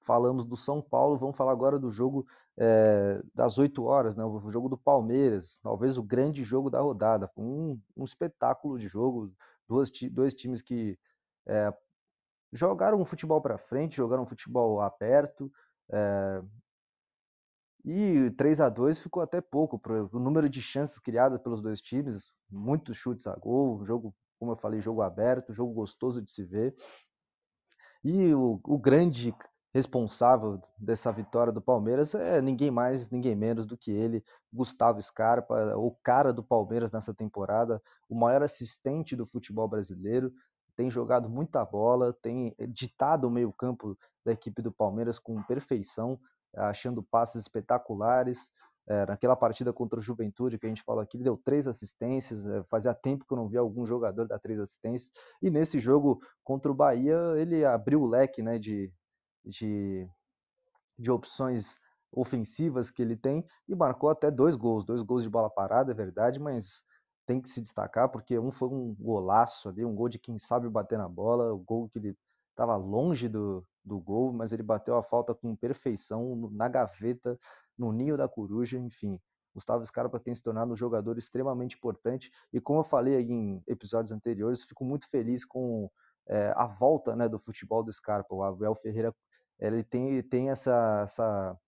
Falamos 0.00 0.44
do 0.44 0.56
São 0.56 0.82
Paulo, 0.82 1.16
vamos 1.16 1.36
falar 1.36 1.52
agora 1.52 1.78
do 1.78 1.88
jogo 1.88 2.26
é, 2.58 3.22
das 3.32 3.58
8 3.58 3.80
horas, 3.84 4.16
né? 4.16 4.24
o 4.24 4.50
jogo 4.50 4.68
do 4.68 4.76
Palmeiras, 4.76 5.60
talvez 5.62 5.96
o 5.96 6.02
grande 6.02 6.42
jogo 6.42 6.68
da 6.68 6.80
rodada. 6.80 7.30
Um, 7.36 7.80
um 7.96 8.02
espetáculo 8.02 8.76
de 8.76 8.88
jogo, 8.88 9.32
duas, 9.68 9.88
dois 10.10 10.34
times 10.34 10.60
que 10.60 10.98
é, 11.46 11.72
jogaram 12.52 13.00
um 13.00 13.04
futebol 13.04 13.40
para 13.40 13.56
frente, 13.56 13.98
jogaram 13.98 14.24
um 14.24 14.26
futebol 14.26 14.80
aberto, 14.80 15.48
é, 15.92 16.42
e 17.84 18.30
3 18.36 18.60
a 18.60 18.68
2 18.68 18.98
ficou 18.98 19.22
até 19.22 19.40
pouco 19.40 19.80
o 20.12 20.18
número 20.18 20.48
de 20.48 20.60
chances 20.60 20.98
criadas 20.98 21.40
pelos 21.40 21.62
dois 21.62 21.80
times, 21.80 22.26
muitos 22.50 22.96
chutes 22.96 23.26
a 23.26 23.34
gol, 23.34 23.82
jogo, 23.84 24.14
como 24.38 24.52
eu 24.52 24.56
falei, 24.56 24.80
jogo 24.80 25.02
aberto, 25.02 25.52
jogo 25.52 25.72
gostoso 25.72 26.20
de 26.20 26.30
se 26.30 26.44
ver. 26.44 26.74
E 28.02 28.32
o, 28.34 28.60
o 28.64 28.78
grande 28.78 29.34
responsável 29.72 30.60
dessa 30.76 31.12
vitória 31.12 31.52
do 31.52 31.60
Palmeiras 31.60 32.14
é 32.14 32.40
ninguém 32.42 32.70
mais, 32.70 33.08
ninguém 33.08 33.36
menos 33.36 33.66
do 33.66 33.76
que 33.76 33.90
ele, 33.90 34.24
Gustavo 34.52 35.00
Scarpa, 35.00 35.76
o 35.76 35.92
cara 36.02 36.32
do 36.32 36.42
Palmeiras 36.42 36.90
nessa 36.90 37.14
temporada, 37.14 37.80
o 38.08 38.14
maior 38.14 38.42
assistente 38.42 39.14
do 39.14 39.26
futebol 39.26 39.68
brasileiro, 39.68 40.32
tem 40.76 40.90
jogado 40.90 41.28
muita 41.28 41.64
bola, 41.64 42.12
tem 42.22 42.54
ditado 42.68 43.26
o 43.26 43.30
meio-campo 43.30 43.96
da 44.24 44.32
equipe 44.32 44.60
do 44.60 44.72
Palmeiras 44.72 45.18
com 45.18 45.42
perfeição, 45.42 46.18
achando 46.54 47.02
passes 47.02 47.42
espetaculares. 47.42 48.50
É, 48.88 49.06
naquela 49.06 49.36
partida 49.36 49.72
contra 49.72 50.00
o 50.00 50.02
Juventude 50.02 50.58
que 50.58 50.66
a 50.66 50.68
gente 50.68 50.82
falou 50.82 51.00
aqui, 51.00 51.16
ele 51.16 51.24
deu 51.24 51.36
três 51.36 51.68
assistências. 51.68 52.46
É, 52.46 52.62
fazia 52.64 52.94
tempo 52.94 53.24
que 53.24 53.32
eu 53.32 53.36
não 53.36 53.48
via 53.48 53.60
algum 53.60 53.86
jogador 53.86 54.26
dar 54.26 54.38
três 54.38 54.58
assistências. 54.58 55.12
E 55.40 55.50
nesse 55.50 55.78
jogo 55.78 56.20
contra 56.42 56.70
o 56.70 56.74
Bahia, 56.74 57.16
ele 57.36 57.64
abriu 57.64 58.02
o 58.02 58.06
leque 58.06 58.42
né, 58.42 58.58
de, 58.58 58.92
de, 59.44 60.08
de 60.98 61.10
opções 61.10 61.76
ofensivas 62.12 62.90
que 62.90 63.02
ele 63.02 63.16
tem 63.16 63.44
e 63.68 63.74
marcou 63.74 64.10
até 64.10 64.30
dois 64.30 64.54
gols, 64.56 64.84
dois 64.84 65.02
gols 65.02 65.22
de 65.22 65.30
bola 65.30 65.48
parada, 65.48 65.92
é 65.92 65.94
verdade, 65.94 66.40
mas 66.40 66.82
tem 67.26 67.40
que 67.40 67.48
se 67.48 67.60
destacar 67.60 68.08
porque 68.08 68.38
um 68.38 68.50
foi 68.50 68.68
um 68.68 68.94
golaço 68.98 69.68
ali, 69.68 69.84
um 69.84 69.94
gol 69.94 70.08
de 70.08 70.18
quem 70.18 70.38
sabe 70.38 70.68
bater 70.68 70.98
na 70.98 71.08
bola, 71.08 71.52
o 71.52 71.58
gol 71.58 71.88
que 71.88 71.98
ele 71.98 72.16
estava 72.50 72.76
longe 72.76 73.28
do, 73.28 73.64
do 73.90 73.98
gol, 73.98 74.32
mas 74.32 74.52
ele 74.52 74.62
bateu 74.62 74.96
a 74.96 75.02
falta 75.02 75.34
com 75.34 75.56
perfeição 75.56 76.48
na 76.52 76.68
gaveta, 76.68 77.36
no 77.76 77.92
ninho 77.92 78.16
da 78.16 78.28
coruja, 78.28 78.78
enfim. 78.78 79.20
Gustavo 79.52 79.84
Scarpa 79.84 80.20
tem 80.20 80.32
se 80.32 80.42
tornado 80.42 80.72
um 80.72 80.76
jogador 80.76 81.18
extremamente 81.18 81.76
importante 81.76 82.30
e 82.52 82.60
como 82.60 82.80
eu 82.80 82.84
falei 82.84 83.20
em 83.20 83.60
episódios 83.66 84.12
anteriores, 84.12 84.62
fico 84.62 84.84
muito 84.84 85.08
feliz 85.10 85.44
com 85.44 85.90
é, 86.28 86.52
a 86.56 86.66
volta 86.66 87.16
né, 87.16 87.28
do 87.28 87.38
futebol 87.38 87.82
do 87.82 87.92
Scarpa. 87.92 88.32
O 88.32 88.44
Abel 88.44 88.76
Ferreira 88.76 89.12
ele 89.58 89.82
tem, 89.82 90.22
tem 90.22 90.50
essa, 90.50 91.02
essa. 91.02 91.58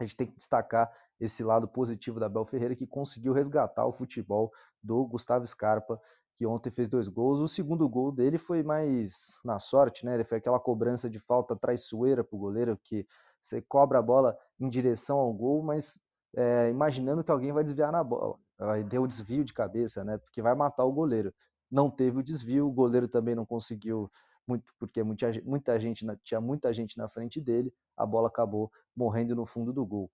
A 0.00 0.04
gente 0.04 0.16
tem 0.16 0.26
que 0.26 0.38
destacar 0.38 0.90
esse 1.24 1.44
lado 1.44 1.68
positivo 1.68 2.18
da 2.18 2.26
Abel 2.26 2.44
Ferreira 2.44 2.74
que 2.74 2.84
conseguiu 2.84 3.32
resgatar 3.32 3.86
o 3.86 3.92
futebol 3.92 4.52
do 4.82 5.06
Gustavo 5.06 5.46
Scarpa, 5.46 6.00
que 6.34 6.44
ontem 6.44 6.68
fez 6.70 6.88
dois 6.88 7.06
gols. 7.06 7.38
O 7.38 7.46
segundo 7.46 7.88
gol 7.88 8.10
dele 8.10 8.38
foi 8.38 8.62
mais 8.64 9.38
na 9.44 9.60
sorte, 9.60 10.04
né? 10.04 10.14
Ele 10.14 10.24
foi 10.24 10.38
aquela 10.38 10.58
cobrança 10.58 11.08
de 11.08 11.20
falta 11.20 11.54
traiçoeira 11.54 12.24
para 12.24 12.34
o 12.34 12.38
goleiro, 12.40 12.76
que 12.82 13.06
você 13.40 13.62
cobra 13.62 14.00
a 14.00 14.02
bola 14.02 14.36
em 14.58 14.68
direção 14.68 15.18
ao 15.18 15.32
gol, 15.32 15.62
mas 15.62 16.00
é, 16.34 16.68
imaginando 16.70 17.22
que 17.22 17.30
alguém 17.30 17.52
vai 17.52 17.62
desviar 17.62 17.92
na 17.92 18.02
bola. 18.02 18.36
Vai 18.58 18.82
ter 18.82 18.98
o 18.98 19.06
desvio 19.06 19.44
de 19.44 19.52
cabeça, 19.52 20.02
né? 20.02 20.18
Porque 20.18 20.42
vai 20.42 20.56
matar 20.56 20.84
o 20.84 20.92
goleiro. 20.92 21.32
Não 21.70 21.88
teve 21.88 22.18
o 22.18 22.22
desvio, 22.22 22.66
o 22.66 22.72
goleiro 22.72 23.06
também 23.06 23.36
não 23.36 23.46
conseguiu 23.46 24.10
muito, 24.46 24.72
porque 24.76 25.04
muita, 25.04 25.30
muita 25.44 25.78
gente 25.78 26.04
tinha 26.24 26.40
muita 26.40 26.72
gente 26.72 26.98
na 26.98 27.08
frente 27.08 27.40
dele, 27.40 27.72
a 27.96 28.04
bola 28.04 28.26
acabou 28.26 28.72
morrendo 28.96 29.36
no 29.36 29.46
fundo 29.46 29.72
do 29.72 29.86
gol. 29.86 30.10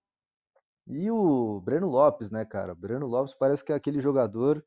E 0.89 1.11
o 1.11 1.61
Breno 1.61 1.87
Lopes, 1.87 2.31
né, 2.31 2.43
cara? 2.43 2.73
Breno 2.73 3.05
Lopes 3.05 3.35
parece 3.35 3.63
que 3.63 3.71
é 3.71 3.75
aquele 3.75 4.01
jogador 4.01 4.65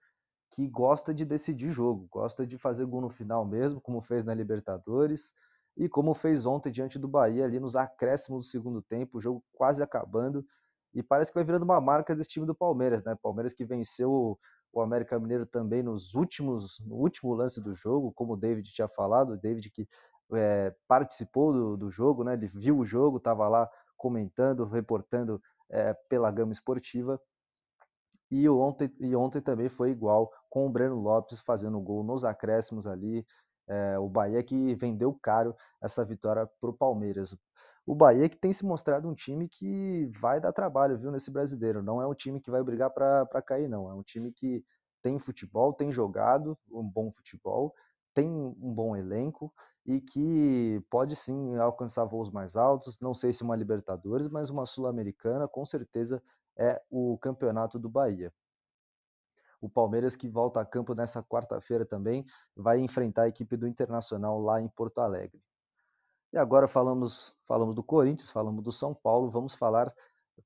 que 0.53 0.69
gosta 0.69 1.13
de 1.13 1.25
decidir 1.25 1.71
jogo, 1.71 2.07
gosta 2.09 2.47
de 2.47 2.57
fazer 2.57 2.87
gol 2.87 3.01
no 3.01 3.11
final 3.11 3.45
mesmo, 3.45 3.81
como 3.81 4.01
fez 4.01 4.25
na 4.25 4.33
Libertadores 4.33 5.33
e 5.77 5.89
como 5.89 6.15
fez 6.15 6.47
ontem 6.47 6.71
diante 6.71 6.97
do 6.97 7.09
Bahia 7.09 7.45
ali 7.45 7.59
nos 7.59 7.75
acréscimos 7.75 8.47
do 8.47 8.51
segundo 8.51 8.81
tempo, 8.81 9.19
o 9.19 9.21
jogo 9.21 9.43
quase 9.53 9.83
acabando. 9.83 10.47
E 10.95 11.03
parece 11.03 11.33
que 11.33 11.39
vai 11.39 11.45
virando 11.45 11.65
uma 11.65 11.81
marca 11.81 12.15
desse 12.15 12.29
time 12.29 12.47
do 12.47 12.55
Palmeiras, 12.55 13.03
né? 13.03 13.17
Palmeiras 13.21 13.53
que 13.53 13.65
venceu 13.65 14.39
o 14.73 14.81
América 14.81 15.19
Mineiro 15.19 15.45
também 15.45 15.83
nos 15.83 16.15
últimos, 16.15 16.79
no 16.87 16.95
último 16.95 17.35
lance 17.35 17.61
do 17.61 17.75
jogo, 17.75 18.13
como 18.13 18.35
o 18.35 18.37
David 18.37 18.73
tinha 18.73 18.89
falado, 18.89 19.33
o 19.33 19.37
David 19.37 19.71
que 19.71 19.89
é, 20.35 20.73
participou 20.87 21.53
do, 21.53 21.77
do, 21.77 21.91
jogo, 21.91 22.23
né? 22.23 22.35
Ele 22.35 22.47
viu 22.47 22.79
o 22.79 22.85
jogo, 22.85 23.17
estava 23.17 23.49
lá 23.49 23.69
comentando, 23.97 24.65
reportando 24.65 25.43
é, 25.73 25.95
pela 26.09 26.31
gama 26.31 26.53
esportiva. 26.53 27.21
E 28.31 28.49
ontem, 28.49 28.91
e 29.01 29.15
ontem 29.15 29.41
também 29.41 29.69
foi 29.69 29.91
igual, 29.91 30.31
com 30.49 30.67
o 30.67 30.71
Breno 30.71 30.97
Lopes 30.97 31.41
fazendo 31.41 31.81
gol 31.81 32.03
nos 32.05 32.25
acréscimos 32.25 32.87
ali. 32.87 33.27
É, 33.69 33.99
o 33.99 34.09
Bahia 34.09 34.43
que 34.43 34.75
vendeu 34.75 35.17
caro 35.23 35.55
essa 35.83 36.05
vitória 36.05 36.49
para 36.61 36.71
o 36.71 36.77
Palmeiras. 36.77 37.37
O 37.87 37.95
Bahia 37.95 38.29
que 38.29 38.37
tem 38.37 38.53
se 38.53 38.65
mostrado 38.65 39.09
um 39.09 39.15
time 39.15 39.49
que 39.49 40.11
vai 40.21 40.41
dar 40.41 40.53
trabalho, 40.53 40.99
viu, 40.99 41.11
nesse 41.11 41.31
brasileiro. 41.31 41.83
Não 41.83 42.01
é 42.01 42.07
um 42.07 42.15
time 42.15 42.41
que 42.41 42.51
vai 42.51 42.63
brigar 42.63 42.91
para 42.91 43.43
cair, 43.43 43.69
não. 43.69 43.91
É 43.91 43.95
um 43.95 44.03
time 44.03 44.33
que 44.33 44.65
tem 45.03 45.19
futebol, 45.19 45.73
tem 45.73 45.91
jogado 45.91 46.57
um 46.71 46.89
bom 46.89 47.11
futebol, 47.11 47.75
tem 48.15 48.29
um 48.31 48.73
bom 48.73 48.97
elenco 48.97 49.53
e 49.85 50.01
que 50.01 50.81
pode 50.89 51.17
sim 51.17 51.57
alcançar 51.57 52.05
voos 52.05 52.31
mais 52.31 52.57
altos. 52.57 53.01
Não 53.01 53.15
sei 53.15 53.33
se 53.33 53.43
uma 53.43 53.57
Libertadores, 53.57 54.29
mas 54.29 54.51
uma 54.51 54.67
Sul-Americana 54.67 55.49
com 55.49 55.65
certeza 55.65 56.23
é 56.57 56.81
o 56.91 57.19
campeonato 57.19 57.79
do 57.79 57.89
Bahia. 57.89 58.33
O 59.61 59.69
Palmeiras 59.69 60.17
que 60.17 60.29
volta 60.29 60.61
a 60.61 60.65
campo 60.65 60.95
nessa 60.95 61.23
quarta-feira 61.23 61.85
também 61.85 62.25
vai 62.57 62.81
enfrentar 62.81 63.23
a 63.23 63.29
equipe 63.29 63.57
do 63.57 63.67
Internacional 63.67 64.41
lá 64.41 64.61
em 64.61 64.69
Porto 64.69 65.01
Alegre. 65.01 65.41
E 66.33 66.39
agora 66.39 66.67
falamos, 66.67 67.35
falamos 67.47 67.75
do 67.75 67.83
Corinthians, 67.83 68.31
falamos 68.31 68.65
do 68.65 68.73
São 68.73 68.95
Paulo, 68.95 69.31
vamos 69.31 69.55
falar, 69.55 69.93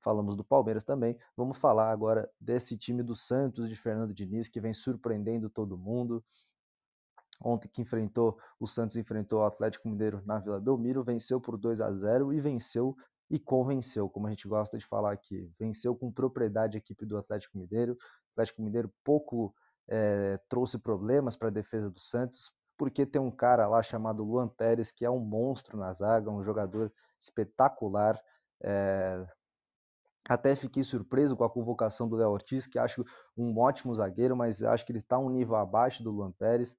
falamos 0.01 0.35
do 0.35 0.43
Palmeiras 0.43 0.83
também, 0.83 1.17
vamos 1.35 1.57
falar 1.57 1.91
agora 1.91 2.29
desse 2.39 2.77
time 2.77 3.01
do 3.01 3.15
Santos 3.15 3.69
de 3.69 3.75
Fernando 3.75 4.13
Diniz 4.13 4.47
que 4.47 4.59
vem 4.59 4.73
surpreendendo 4.73 5.49
todo 5.49 5.77
mundo, 5.77 6.23
Ontem 7.39 7.69
que 7.69 7.81
enfrentou, 7.81 8.37
o 8.59 8.67
Santos 8.67 8.97
enfrentou 8.97 9.41
o 9.41 9.45
Atlético 9.45 9.87
Mineiro 9.87 10.21
na 10.25 10.39
Vila 10.39 10.59
Belmiro, 10.59 11.03
venceu 11.03 11.39
por 11.39 11.57
2 11.57 11.81
a 11.81 11.91
0 11.91 12.33
e 12.33 12.41
venceu 12.41 12.95
e 13.29 13.37
convenceu, 13.37 14.09
como 14.09 14.27
a 14.27 14.29
gente 14.29 14.47
gosta 14.47 14.77
de 14.77 14.85
falar 14.85 15.11
aqui. 15.11 15.51
Venceu 15.59 15.95
com 15.95 16.11
propriedade 16.11 16.77
a 16.77 16.79
equipe 16.79 17.05
do 17.05 17.17
Atlético 17.17 17.57
Mineiro. 17.57 17.93
O 17.93 17.97
Atlético 18.33 18.61
Mineiro 18.61 18.91
pouco 19.03 19.53
é, 19.87 20.39
trouxe 20.49 20.77
problemas 20.79 21.35
para 21.35 21.49
a 21.49 21.51
defesa 21.51 21.89
do 21.89 21.99
Santos, 21.99 22.51
porque 22.77 23.05
tem 23.05 23.21
um 23.21 23.31
cara 23.31 23.67
lá 23.67 23.83
chamado 23.83 24.23
Luan 24.23 24.47
Pérez, 24.47 24.91
que 24.91 25.05
é 25.05 25.09
um 25.09 25.19
monstro 25.19 25.77
na 25.77 25.91
zaga, 25.93 26.31
um 26.31 26.43
jogador 26.43 26.91
espetacular. 27.19 28.19
É, 28.63 29.27
até 30.27 30.55
fiquei 30.55 30.83
surpreso 30.83 31.35
com 31.35 31.43
a 31.43 31.49
convocação 31.49 32.07
do 32.07 32.15
Léo 32.15 32.31
Ortiz, 32.31 32.65
que 32.65 32.79
acho 32.79 33.05
um 33.35 33.57
ótimo 33.59 33.93
zagueiro, 33.93 34.35
mas 34.35 34.63
acho 34.63 34.85
que 34.85 34.91
ele 34.91 34.99
está 34.99 35.17
um 35.17 35.29
nível 35.29 35.55
abaixo 35.55 36.03
do 36.03 36.11
Luan 36.11 36.31
Pérez 36.31 36.77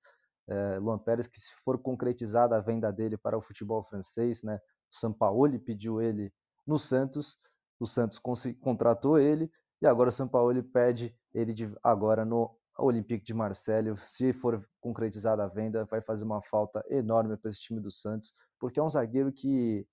é, 0.49 0.78
Luan 0.78 0.99
Pérez, 0.99 1.26
que 1.26 1.38
se 1.38 1.52
for 1.64 1.78
concretizada 1.78 2.57
a 2.57 2.61
venda 2.61 2.90
dele 2.90 3.17
para 3.17 3.37
o 3.37 3.43
futebol 3.43 3.83
francês, 3.85 4.43
né, 4.43 4.61
o 4.90 4.97
Sampaoli 4.97 5.59
pediu 5.59 6.00
ele 6.00 6.33
no 6.67 6.78
Santos, 6.78 7.38
o 7.78 7.87
Santos 7.87 8.19
contratou 8.19 9.19
ele, 9.19 9.50
e 9.81 9.87
agora 9.87 10.09
o 10.09 10.12
Sampaoli 10.12 10.62
pede 10.62 11.14
ele 11.33 11.52
de, 11.52 11.73
agora 11.83 12.25
no 12.25 12.50
Olympique 12.78 13.25
de 13.25 13.35
Marseille. 13.35 13.97
Se 13.99 14.33
for 14.33 14.67
concretizada 14.81 15.45
a 15.45 15.49
venda, 15.49 15.85
vai 15.85 16.00
fazer 16.00 16.25
uma 16.25 16.43
falta 16.43 16.85
enorme 16.88 17.37
para 17.37 17.50
esse 17.50 17.61
time 17.61 17.81
do 17.81 17.90
Santos, 17.90 18.33
porque 18.59 18.81
é 18.81 18.83
um 18.83 18.90
zagueiro 18.90 19.33
que 19.33 19.87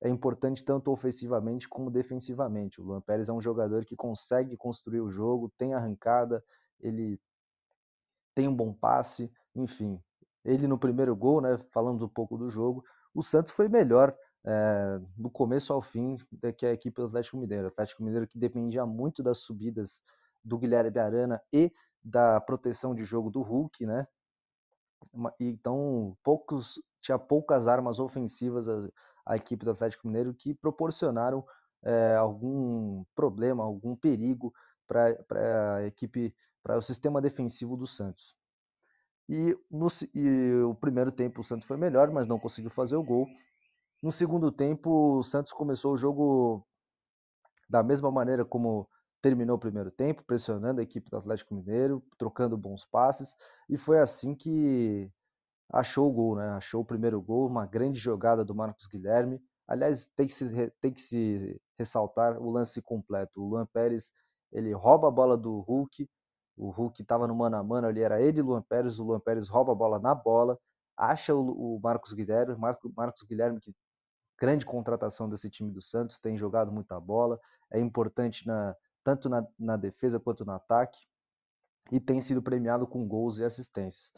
é 0.00 0.08
importante 0.08 0.64
tanto 0.64 0.90
ofensivamente 0.90 1.68
como 1.68 1.90
defensivamente. 1.90 2.80
O 2.80 2.84
Luan 2.84 3.00
Pérez 3.00 3.28
é 3.28 3.32
um 3.32 3.40
jogador 3.40 3.84
que 3.84 3.96
consegue 3.96 4.56
construir 4.56 5.00
o 5.00 5.10
jogo, 5.10 5.52
tem 5.56 5.74
arrancada, 5.74 6.44
ele 6.80 7.20
tem 8.34 8.48
um 8.48 8.54
bom 8.54 8.72
passe, 8.72 9.32
enfim. 9.54 10.00
Ele 10.44 10.66
no 10.66 10.78
primeiro 10.78 11.14
gol, 11.14 11.40
né, 11.40 11.58
falando 11.70 12.04
um 12.04 12.08
pouco 12.08 12.36
do 12.36 12.48
jogo, 12.48 12.84
o 13.14 13.22
Santos 13.22 13.52
foi 13.52 13.68
melhor 13.68 14.16
é, 14.44 15.00
do 15.16 15.30
começo 15.30 15.72
ao 15.72 15.80
fim 15.80 16.16
do 16.30 16.52
que 16.52 16.66
a 16.66 16.72
equipe 16.72 17.00
do 17.00 17.06
Atlético 17.06 17.36
Mineiro. 17.36 17.64
O 17.64 17.68
Atlético 17.68 18.02
Mineiro 18.02 18.26
que 18.26 18.38
dependia 18.38 18.84
muito 18.84 19.22
das 19.22 19.38
subidas 19.38 20.02
do 20.44 20.58
Guilherme 20.58 20.98
Arana 20.98 21.40
e 21.52 21.72
da 22.02 22.40
proteção 22.40 22.94
de 22.94 23.04
jogo 23.04 23.30
do 23.30 23.42
Hulk, 23.42 23.86
né? 23.86 24.06
Então, 25.38 26.16
poucos 26.22 26.80
tinha 27.00 27.18
poucas 27.18 27.66
armas 27.66 27.98
ofensivas 27.98 28.68
a, 28.68 28.88
a 29.26 29.36
equipe 29.36 29.64
do 29.64 29.70
Atlético 29.70 30.06
Mineiro 30.06 30.34
que 30.34 30.54
proporcionaram 30.54 31.44
é, 31.82 32.14
algum 32.16 33.04
problema, 33.14 33.64
algum 33.64 33.96
perigo 33.96 34.52
para 34.86 35.76
a 35.76 35.84
equipe, 35.84 36.34
para 36.62 36.78
o 36.78 36.82
sistema 36.82 37.20
defensivo 37.20 37.76
do 37.76 37.86
Santos. 37.86 38.36
E, 39.28 39.56
no, 39.70 39.88
e 40.14 40.62
o 40.62 40.74
primeiro 40.74 41.12
tempo 41.12 41.40
o 41.40 41.44
Santos 41.44 41.66
foi 41.66 41.76
melhor, 41.76 42.10
mas 42.10 42.26
não 42.26 42.38
conseguiu 42.38 42.70
fazer 42.70 42.96
o 42.96 43.02
gol. 43.02 43.26
No 44.02 44.12
segundo 44.12 44.50
tempo, 44.50 45.18
o 45.18 45.22
Santos 45.22 45.52
começou 45.52 45.94
o 45.94 45.98
jogo 45.98 46.66
da 47.68 47.82
mesma 47.82 48.10
maneira 48.10 48.44
como 48.44 48.88
terminou 49.22 49.56
o 49.56 49.60
primeiro 49.60 49.90
tempo, 49.90 50.24
pressionando 50.24 50.80
a 50.80 50.82
equipe 50.82 51.08
do 51.08 51.16
Atlético 51.16 51.54
Mineiro, 51.54 52.02
trocando 52.18 52.56
bons 52.56 52.84
passes, 52.84 53.36
e 53.68 53.78
foi 53.78 54.00
assim 54.00 54.34
que 54.34 55.08
achou 55.72 56.10
o 56.10 56.12
gol, 56.12 56.36
né? 56.36 56.48
Achou 56.50 56.82
o 56.82 56.84
primeiro 56.84 57.20
gol, 57.22 57.46
uma 57.46 57.64
grande 57.64 57.98
jogada 57.98 58.44
do 58.44 58.54
Marcos 58.54 58.86
Guilherme. 58.86 59.40
Aliás, 59.66 60.08
tem 60.16 60.26
que 60.26 60.34
se, 60.34 60.72
tem 60.80 60.92
que 60.92 61.00
se 61.00 61.60
ressaltar 61.78 62.38
o 62.40 62.50
lance 62.50 62.82
completo. 62.82 63.40
O 63.40 63.48
Luan 63.48 63.66
Pérez, 63.66 64.10
ele 64.52 64.72
rouba 64.72 65.08
a 65.08 65.10
bola 65.10 65.36
do 65.36 65.60
Hulk, 65.60 66.08
o 66.56 66.70
Hulk 66.70 67.02
estava 67.02 67.26
no 67.26 67.34
mano 67.34 67.56
a 67.56 67.62
mano 67.62 67.86
ali, 67.86 68.02
era 68.02 68.20
ele 68.20 68.38
e 68.38 68.42
o 68.42 68.46
Luan 68.46 68.62
Pérez. 68.62 68.98
O 68.98 69.04
Luan 69.04 69.20
Pérez 69.20 69.48
rouba 69.48 69.72
a 69.72 69.74
bola 69.74 69.98
na 69.98 70.14
bola, 70.14 70.58
acha 70.96 71.34
o, 71.34 71.76
o 71.76 71.80
Marcos 71.80 72.12
Guilherme. 72.12 72.54
Marco, 72.56 72.92
Marcos 72.96 73.22
Guilherme 73.22 73.60
que 73.60 73.74
grande 74.38 74.66
contratação 74.66 75.28
desse 75.28 75.48
time 75.48 75.70
do 75.70 75.80
Santos, 75.80 76.18
tem 76.18 76.36
jogado 76.36 76.72
muita 76.72 76.98
bola, 76.98 77.38
é 77.70 77.78
importante 77.78 78.44
na, 78.44 78.74
tanto 79.04 79.28
na, 79.28 79.46
na 79.56 79.76
defesa 79.76 80.18
quanto 80.18 80.44
no 80.44 80.50
ataque 80.50 80.98
e 81.92 82.00
tem 82.00 82.20
sido 82.20 82.42
premiado 82.42 82.84
com 82.84 83.06
gols 83.06 83.38
e 83.38 83.44
assistências. 83.44 84.12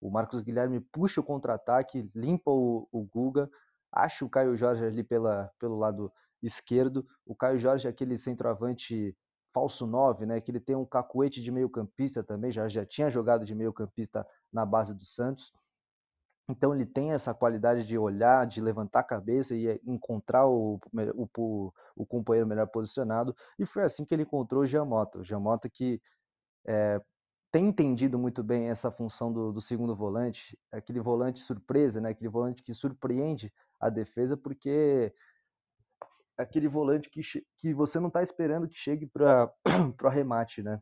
O 0.00 0.10
Marcos 0.10 0.40
Guilherme 0.40 0.80
puxa 0.80 1.20
o 1.20 1.24
contra-ataque, 1.24 2.10
limpa 2.12 2.50
o, 2.50 2.88
o 2.90 3.04
Guga, 3.04 3.48
acha 3.92 4.24
o 4.24 4.30
Caio 4.30 4.56
Jorge 4.56 4.84
ali 4.84 5.04
pela, 5.04 5.48
pelo 5.60 5.78
lado 5.78 6.12
esquerdo. 6.42 7.06
O 7.24 7.34
Caio 7.34 7.58
Jorge 7.58 7.86
aquele 7.86 8.16
centroavante 8.16 9.16
falso 9.58 9.88
9, 9.88 10.24
né? 10.24 10.40
Que 10.40 10.52
ele 10.52 10.60
tem 10.60 10.76
um 10.76 10.84
cacuete 10.84 11.42
de 11.42 11.50
meio 11.50 11.68
campista 11.68 12.22
também, 12.22 12.52
já, 12.52 12.68
já 12.68 12.86
tinha 12.86 13.10
jogado 13.10 13.44
de 13.44 13.54
meio 13.56 13.72
campista 13.72 14.24
na 14.52 14.64
base 14.64 14.94
do 14.94 15.04
Santos. 15.04 15.52
Então 16.48 16.72
ele 16.72 16.86
tem 16.86 17.10
essa 17.10 17.34
qualidade 17.34 17.84
de 17.84 17.98
olhar, 17.98 18.46
de 18.46 18.60
levantar 18.60 19.00
a 19.00 19.04
cabeça 19.04 19.54
e 19.54 19.80
encontrar 19.84 20.46
o, 20.46 20.80
o, 21.36 21.72
o 21.96 22.06
companheiro 22.06 22.46
melhor 22.46 22.68
posicionado. 22.68 23.34
E 23.58 23.66
foi 23.66 23.82
assim 23.82 24.04
que 24.04 24.14
ele 24.14 24.22
encontrou 24.22 24.62
o 24.62 24.66
Giamota. 24.66 25.18
O 25.18 25.24
Giamota 25.24 25.68
que 25.68 26.00
é, 26.66 27.02
tem 27.50 27.66
entendido 27.66 28.16
muito 28.16 28.42
bem 28.44 28.68
essa 28.68 28.92
função 28.92 29.32
do, 29.32 29.52
do, 29.52 29.60
segundo 29.60 29.94
volante, 29.94 30.56
aquele 30.70 31.00
volante 31.00 31.40
surpresa, 31.40 32.00
né? 32.00 32.10
aquele 32.10 32.30
volante 32.30 32.62
que 32.62 32.72
surpreende 32.72 33.52
a 33.80 33.90
defesa, 33.90 34.36
porque 34.36 34.70
é 34.70 35.12
aquele 36.38 36.68
volante 36.68 37.10
que, 37.10 37.20
que 37.56 37.74
você 37.74 37.98
não 37.98 38.08
está 38.08 38.22
esperando 38.22 38.68
que 38.68 38.76
chegue 38.76 39.06
para 39.06 39.52
o 40.02 40.06
arremate. 40.06 40.62
Né? 40.62 40.80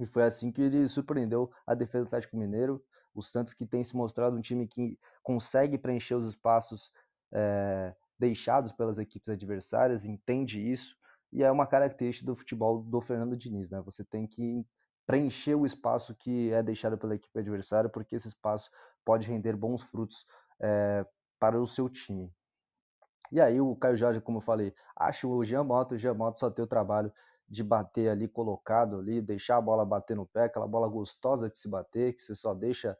E 0.00 0.06
foi 0.06 0.22
assim 0.22 0.52
que 0.52 0.62
ele 0.62 0.86
surpreendeu 0.86 1.50
a 1.66 1.74
defesa 1.74 2.04
do 2.04 2.08
Atlético 2.08 2.36
Mineiro. 2.36 2.82
O 3.12 3.20
Santos 3.20 3.52
que 3.52 3.66
tem 3.66 3.82
se 3.82 3.96
mostrado 3.96 4.36
um 4.36 4.40
time 4.40 4.66
que 4.68 4.96
consegue 5.22 5.76
preencher 5.76 6.14
os 6.14 6.28
espaços 6.28 6.92
é, 7.32 7.94
deixados 8.18 8.72
pelas 8.72 8.98
equipes 8.98 9.28
adversárias, 9.28 10.04
entende 10.04 10.60
isso, 10.60 10.96
e 11.32 11.42
é 11.42 11.50
uma 11.50 11.66
característica 11.66 12.26
do 12.26 12.36
futebol 12.36 12.82
do 12.82 13.00
Fernando 13.00 13.36
Diniz, 13.36 13.68
né? 13.70 13.80
Você 13.82 14.04
tem 14.04 14.26
que 14.26 14.64
preencher 15.06 15.54
o 15.54 15.66
espaço 15.66 16.14
que 16.14 16.52
é 16.52 16.62
deixado 16.62 16.96
pela 16.96 17.14
equipe 17.14 17.38
adversária, 17.38 17.88
porque 17.88 18.16
esse 18.16 18.28
espaço 18.28 18.70
pode 19.04 19.26
render 19.26 19.56
bons 19.56 19.82
frutos 19.82 20.26
é, 20.60 21.04
para 21.38 21.60
o 21.60 21.66
seu 21.66 21.88
time. 21.88 22.32
E 23.30 23.40
aí 23.40 23.60
o 23.60 23.74
Caio 23.76 23.96
Jorge, 23.96 24.20
como 24.20 24.38
eu 24.38 24.42
falei, 24.42 24.74
acha 24.96 25.26
o 25.26 25.44
Jean 25.44 25.64
Mota, 25.64 25.94
o 25.94 25.98
Jean 25.98 26.16
só 26.34 26.50
tem 26.50 26.64
o 26.64 26.68
trabalho 26.68 27.12
de 27.48 27.62
bater 27.62 28.08
ali 28.10 28.28
colocado 28.28 28.98
ali, 28.98 29.20
deixar 29.20 29.56
a 29.56 29.60
bola 29.60 29.84
bater 29.84 30.16
no 30.16 30.26
pé, 30.26 30.44
aquela 30.44 30.66
bola 30.66 30.88
gostosa 30.88 31.48
de 31.48 31.58
se 31.58 31.68
bater, 31.68 32.14
que 32.14 32.22
você 32.22 32.34
só 32.34 32.52
deixa, 32.52 32.96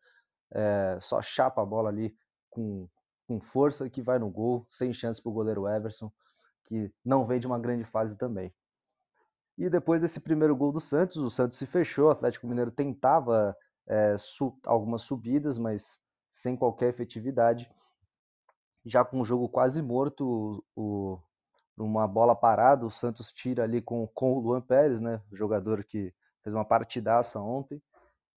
é, 0.50 0.98
só 1.00 1.20
chapa 1.20 1.62
a 1.62 1.66
bola 1.66 1.90
ali 1.90 2.16
com, 2.48 2.88
com 3.26 3.40
força 3.40 3.88
que 3.90 4.00
vai 4.00 4.18
no 4.18 4.30
gol, 4.30 4.66
sem 4.70 4.92
chance 4.92 5.20
para 5.20 5.30
o 5.30 5.34
goleiro 5.34 5.68
Everson, 5.68 6.10
que 6.64 6.92
não 7.04 7.26
vem 7.26 7.38
de 7.38 7.46
uma 7.46 7.58
grande 7.58 7.84
fase 7.84 8.16
também. 8.16 8.52
E 9.56 9.68
depois 9.68 10.00
desse 10.00 10.20
primeiro 10.20 10.54
gol 10.54 10.72
do 10.72 10.80
Santos, 10.80 11.16
o 11.16 11.28
Santos 11.28 11.58
se 11.58 11.66
fechou, 11.66 12.06
o 12.06 12.10
Atlético 12.10 12.46
Mineiro 12.46 12.70
tentava 12.70 13.56
é, 13.86 14.16
su 14.16 14.56
algumas 14.64 15.02
subidas, 15.02 15.58
mas 15.58 16.00
sem 16.30 16.56
qualquer 16.56 16.90
efetividade. 16.90 17.68
Já 18.88 19.04
com 19.04 19.20
o 19.20 19.24
jogo 19.24 19.48
quase 19.48 19.82
morto, 19.82 20.64
o, 20.74 21.18
uma 21.76 22.08
bola 22.08 22.34
parada, 22.34 22.86
o 22.86 22.90
Santos 22.90 23.32
tira 23.32 23.62
ali 23.62 23.82
com, 23.82 24.06
com 24.14 24.32
o 24.32 24.40
Luan 24.40 24.60
Pérez, 24.60 25.00
né, 25.00 25.20
jogador 25.32 25.84
que 25.84 26.12
fez 26.42 26.54
uma 26.54 26.64
partidaça 26.64 27.38
ontem. 27.38 27.82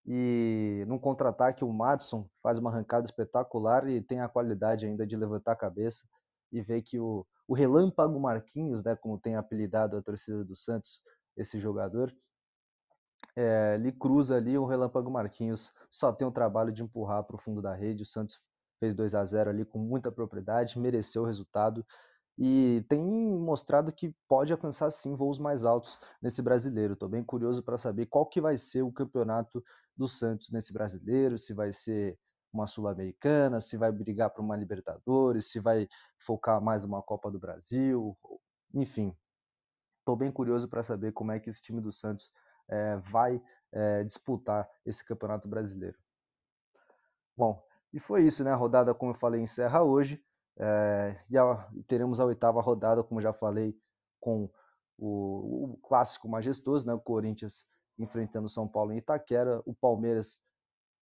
E 0.06 0.84
num 0.88 1.00
contra-ataque, 1.00 1.64
o 1.64 1.72
Madison 1.72 2.28
faz 2.44 2.58
uma 2.58 2.70
arrancada 2.70 3.06
espetacular 3.06 3.88
e 3.88 4.02
tem 4.02 4.20
a 4.20 4.28
qualidade 4.28 4.86
ainda 4.86 5.08
de 5.08 5.16
levantar 5.16 5.54
a 5.54 5.56
cabeça 5.56 6.04
e 6.52 6.62
ver 6.62 6.82
que 6.82 7.00
o, 7.00 7.26
o 7.48 7.54
Relâmpago 7.54 8.20
Marquinhos, 8.20 8.84
né, 8.84 8.96
como 8.96 9.20
tem 9.20 9.36
apelidado 9.36 9.96
a 9.96 10.02
torcida 10.02 10.44
do 10.44 10.56
Santos, 10.56 11.02
esse 11.38 11.60
jogador, 11.60 12.14
é, 13.36 13.76
ele 13.76 13.92
cruza 13.92 14.36
ali, 14.36 14.58
o 14.58 14.66
Relâmpago 14.66 15.10
Marquinhos 15.10 15.74
só 15.90 16.12
tem 16.12 16.28
o 16.28 16.32
trabalho 16.32 16.72
de 16.72 16.84
empurrar 16.84 17.24
para 17.24 17.36
o 17.36 17.40
fundo 17.40 17.62
da 17.62 17.74
rede. 17.74 18.04
O 18.04 18.06
Santos 18.06 18.40
fez 18.82 18.96
2 18.96 19.14
a 19.14 19.24
0 19.24 19.52
ali 19.52 19.64
com 19.64 19.78
muita 19.78 20.12
propriedade, 20.12 20.80
mereceu 20.80 21.22
o 21.22 21.26
resultado 21.26 21.86
e 22.36 22.84
tem 22.90 23.00
mostrado 23.00 23.92
que 23.92 24.12
pode 24.28 24.52
alcançar 24.52 24.92
sim 24.92 25.16
voos 25.16 25.38
mais 25.38 25.64
altos 25.64 26.00
nesse 26.20 26.42
brasileiro. 26.42 26.94
Estou 26.94 27.08
bem 27.08 27.24
curioso 27.24 27.62
para 27.62 27.78
saber 27.78 28.08
qual 28.08 28.26
que 28.26 28.42
vai 28.42 28.58
ser 28.58 28.82
o 28.82 28.92
campeonato 28.92 29.64
do 29.96 30.08
Santos 30.08 30.50
nesse 30.50 30.74
brasileiro, 30.74 31.38
se 31.38 31.54
vai 31.54 31.72
ser 31.72 32.18
uma 32.52 32.66
Sul-Americana, 32.66 33.62
se 33.62 33.78
vai 33.78 33.92
brigar 33.92 34.32
para 34.32 34.42
uma 34.42 34.58
Libertadores, 34.58 35.52
se 35.52 35.60
vai 35.60 35.88
focar 36.18 36.60
mais 36.60 36.82
numa 36.82 37.04
Copa 37.04 37.30
do 37.30 37.40
Brasil, 37.40 38.18
enfim. 38.74 39.16
Estou 40.00 40.16
bem 40.16 40.32
curioso 40.32 40.68
para 40.68 40.82
saber 40.82 41.12
como 41.12 41.32
é 41.32 41.40
que 41.40 41.52
esse 41.52 41.62
time 41.62 41.80
do 41.80 41.94
Santos 41.94 42.32
é, 42.68 42.98
vai 43.12 43.40
é, 43.72 44.04
disputar 44.04 44.68
esse 44.84 45.06
Campeonato 45.06 45.48
Brasileiro. 45.48 45.98
Bom, 47.38 47.64
e 47.94 48.00
foi 48.00 48.24
isso, 48.26 48.44
né? 48.44 48.52
A 48.52 48.56
rodada, 48.56 48.94
como 48.94 49.12
eu 49.12 49.16
falei, 49.16 49.42
encerra 49.42 49.84
hoje. 49.84 50.22
É, 50.58 51.20
e 51.30 51.38
a, 51.38 51.68
teremos 51.88 52.20
a 52.20 52.26
oitava 52.26 52.62
rodada, 52.62 53.04
como 53.04 53.22
já 53.22 53.34
falei, 53.34 53.76
com 54.20 54.50
o, 54.98 55.74
o, 55.74 55.78
clássico 55.84 56.30
majestoso, 56.30 56.86
né? 56.86 56.94
O 56.94 57.00
Corinthians 57.00 57.66
enfrentando 57.98 58.50
São 58.50 58.68
Paulo 58.68 58.94
em 58.94 58.98
Itaquera, 58.98 59.62
o 59.66 59.74
Palmeiras 59.74 60.42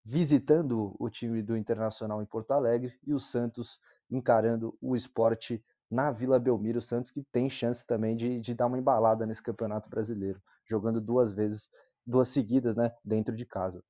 visitando 0.03 0.95
o 0.99 1.09
time 1.09 1.43
do 1.43 1.55
Internacional 1.55 2.21
em 2.21 2.25
Porto 2.25 2.51
Alegre 2.51 2.97
e 3.05 3.13
o 3.13 3.19
Santos 3.19 3.79
encarando 4.09 4.75
o 4.81 4.95
esporte 4.95 5.63
na 5.89 6.11
Vila 6.11 6.39
Belmiro. 6.39 6.79
O 6.79 6.81
Santos 6.81 7.11
que 7.11 7.23
tem 7.31 7.49
chance 7.49 7.85
também 7.85 8.15
de, 8.15 8.39
de 8.39 8.53
dar 8.53 8.65
uma 8.67 8.79
embalada 8.79 9.25
nesse 9.25 9.43
Campeonato 9.43 9.89
Brasileiro, 9.89 10.41
jogando 10.65 10.99
duas 10.99 11.31
vezes, 11.31 11.69
duas 12.05 12.29
seguidas, 12.29 12.75
né, 12.75 12.91
dentro 13.03 13.35
de 13.35 13.45
casa. 13.45 13.83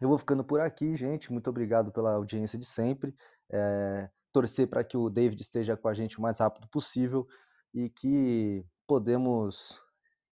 Eu 0.00 0.08
vou 0.08 0.18
ficando 0.18 0.42
por 0.42 0.60
aqui, 0.60 0.96
gente. 0.96 1.30
Muito 1.32 1.50
obrigado 1.50 1.92
pela 1.92 2.14
audiência 2.14 2.58
de 2.58 2.64
sempre. 2.64 3.14
É, 3.50 4.08
torcer 4.32 4.68
para 4.68 4.82
que 4.82 4.96
o 4.96 5.10
David 5.10 5.42
esteja 5.42 5.76
com 5.76 5.88
a 5.88 5.94
gente 5.94 6.18
o 6.18 6.22
mais 6.22 6.38
rápido 6.38 6.66
possível 6.68 7.26
e 7.74 7.90
que 7.90 8.64
podemos 8.86 9.78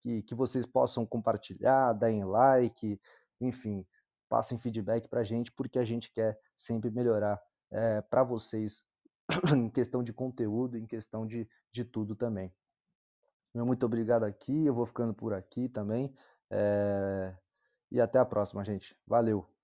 que, 0.02 0.22
que 0.22 0.35
vocês 0.35 0.64
possam 0.64 1.04
compartilhar, 1.04 1.92
darem 1.92 2.24
like, 2.24 3.00
enfim, 3.40 3.85
passem 4.28 4.59
feedback 4.59 5.09
para 5.09 5.20
a 5.20 5.24
gente, 5.24 5.52
porque 5.52 5.78
a 5.78 5.85
gente 5.85 6.11
quer 6.12 6.38
sempre 6.57 6.90
melhorar 6.90 7.40
é, 7.70 8.00
para 8.00 8.22
vocês 8.22 8.83
em 9.54 9.68
questão 9.68 10.02
de 10.02 10.12
conteúdo, 10.12 10.78
em 10.78 10.87
questão 10.87 11.26
de, 11.26 11.48
de 11.72 11.85
tudo 11.85 12.14
também. 12.14 12.52
Muito 13.54 13.85
obrigado 13.85 14.24
aqui, 14.24 14.66
eu 14.66 14.74
vou 14.74 14.87
ficando 14.87 15.12
por 15.12 15.35
aqui 15.35 15.68
também. 15.68 16.14
É, 16.50 17.35
e 17.90 18.00
até 18.00 18.18
a 18.18 18.24
próxima, 18.24 18.64
gente. 18.64 18.96
Valeu! 19.07 19.57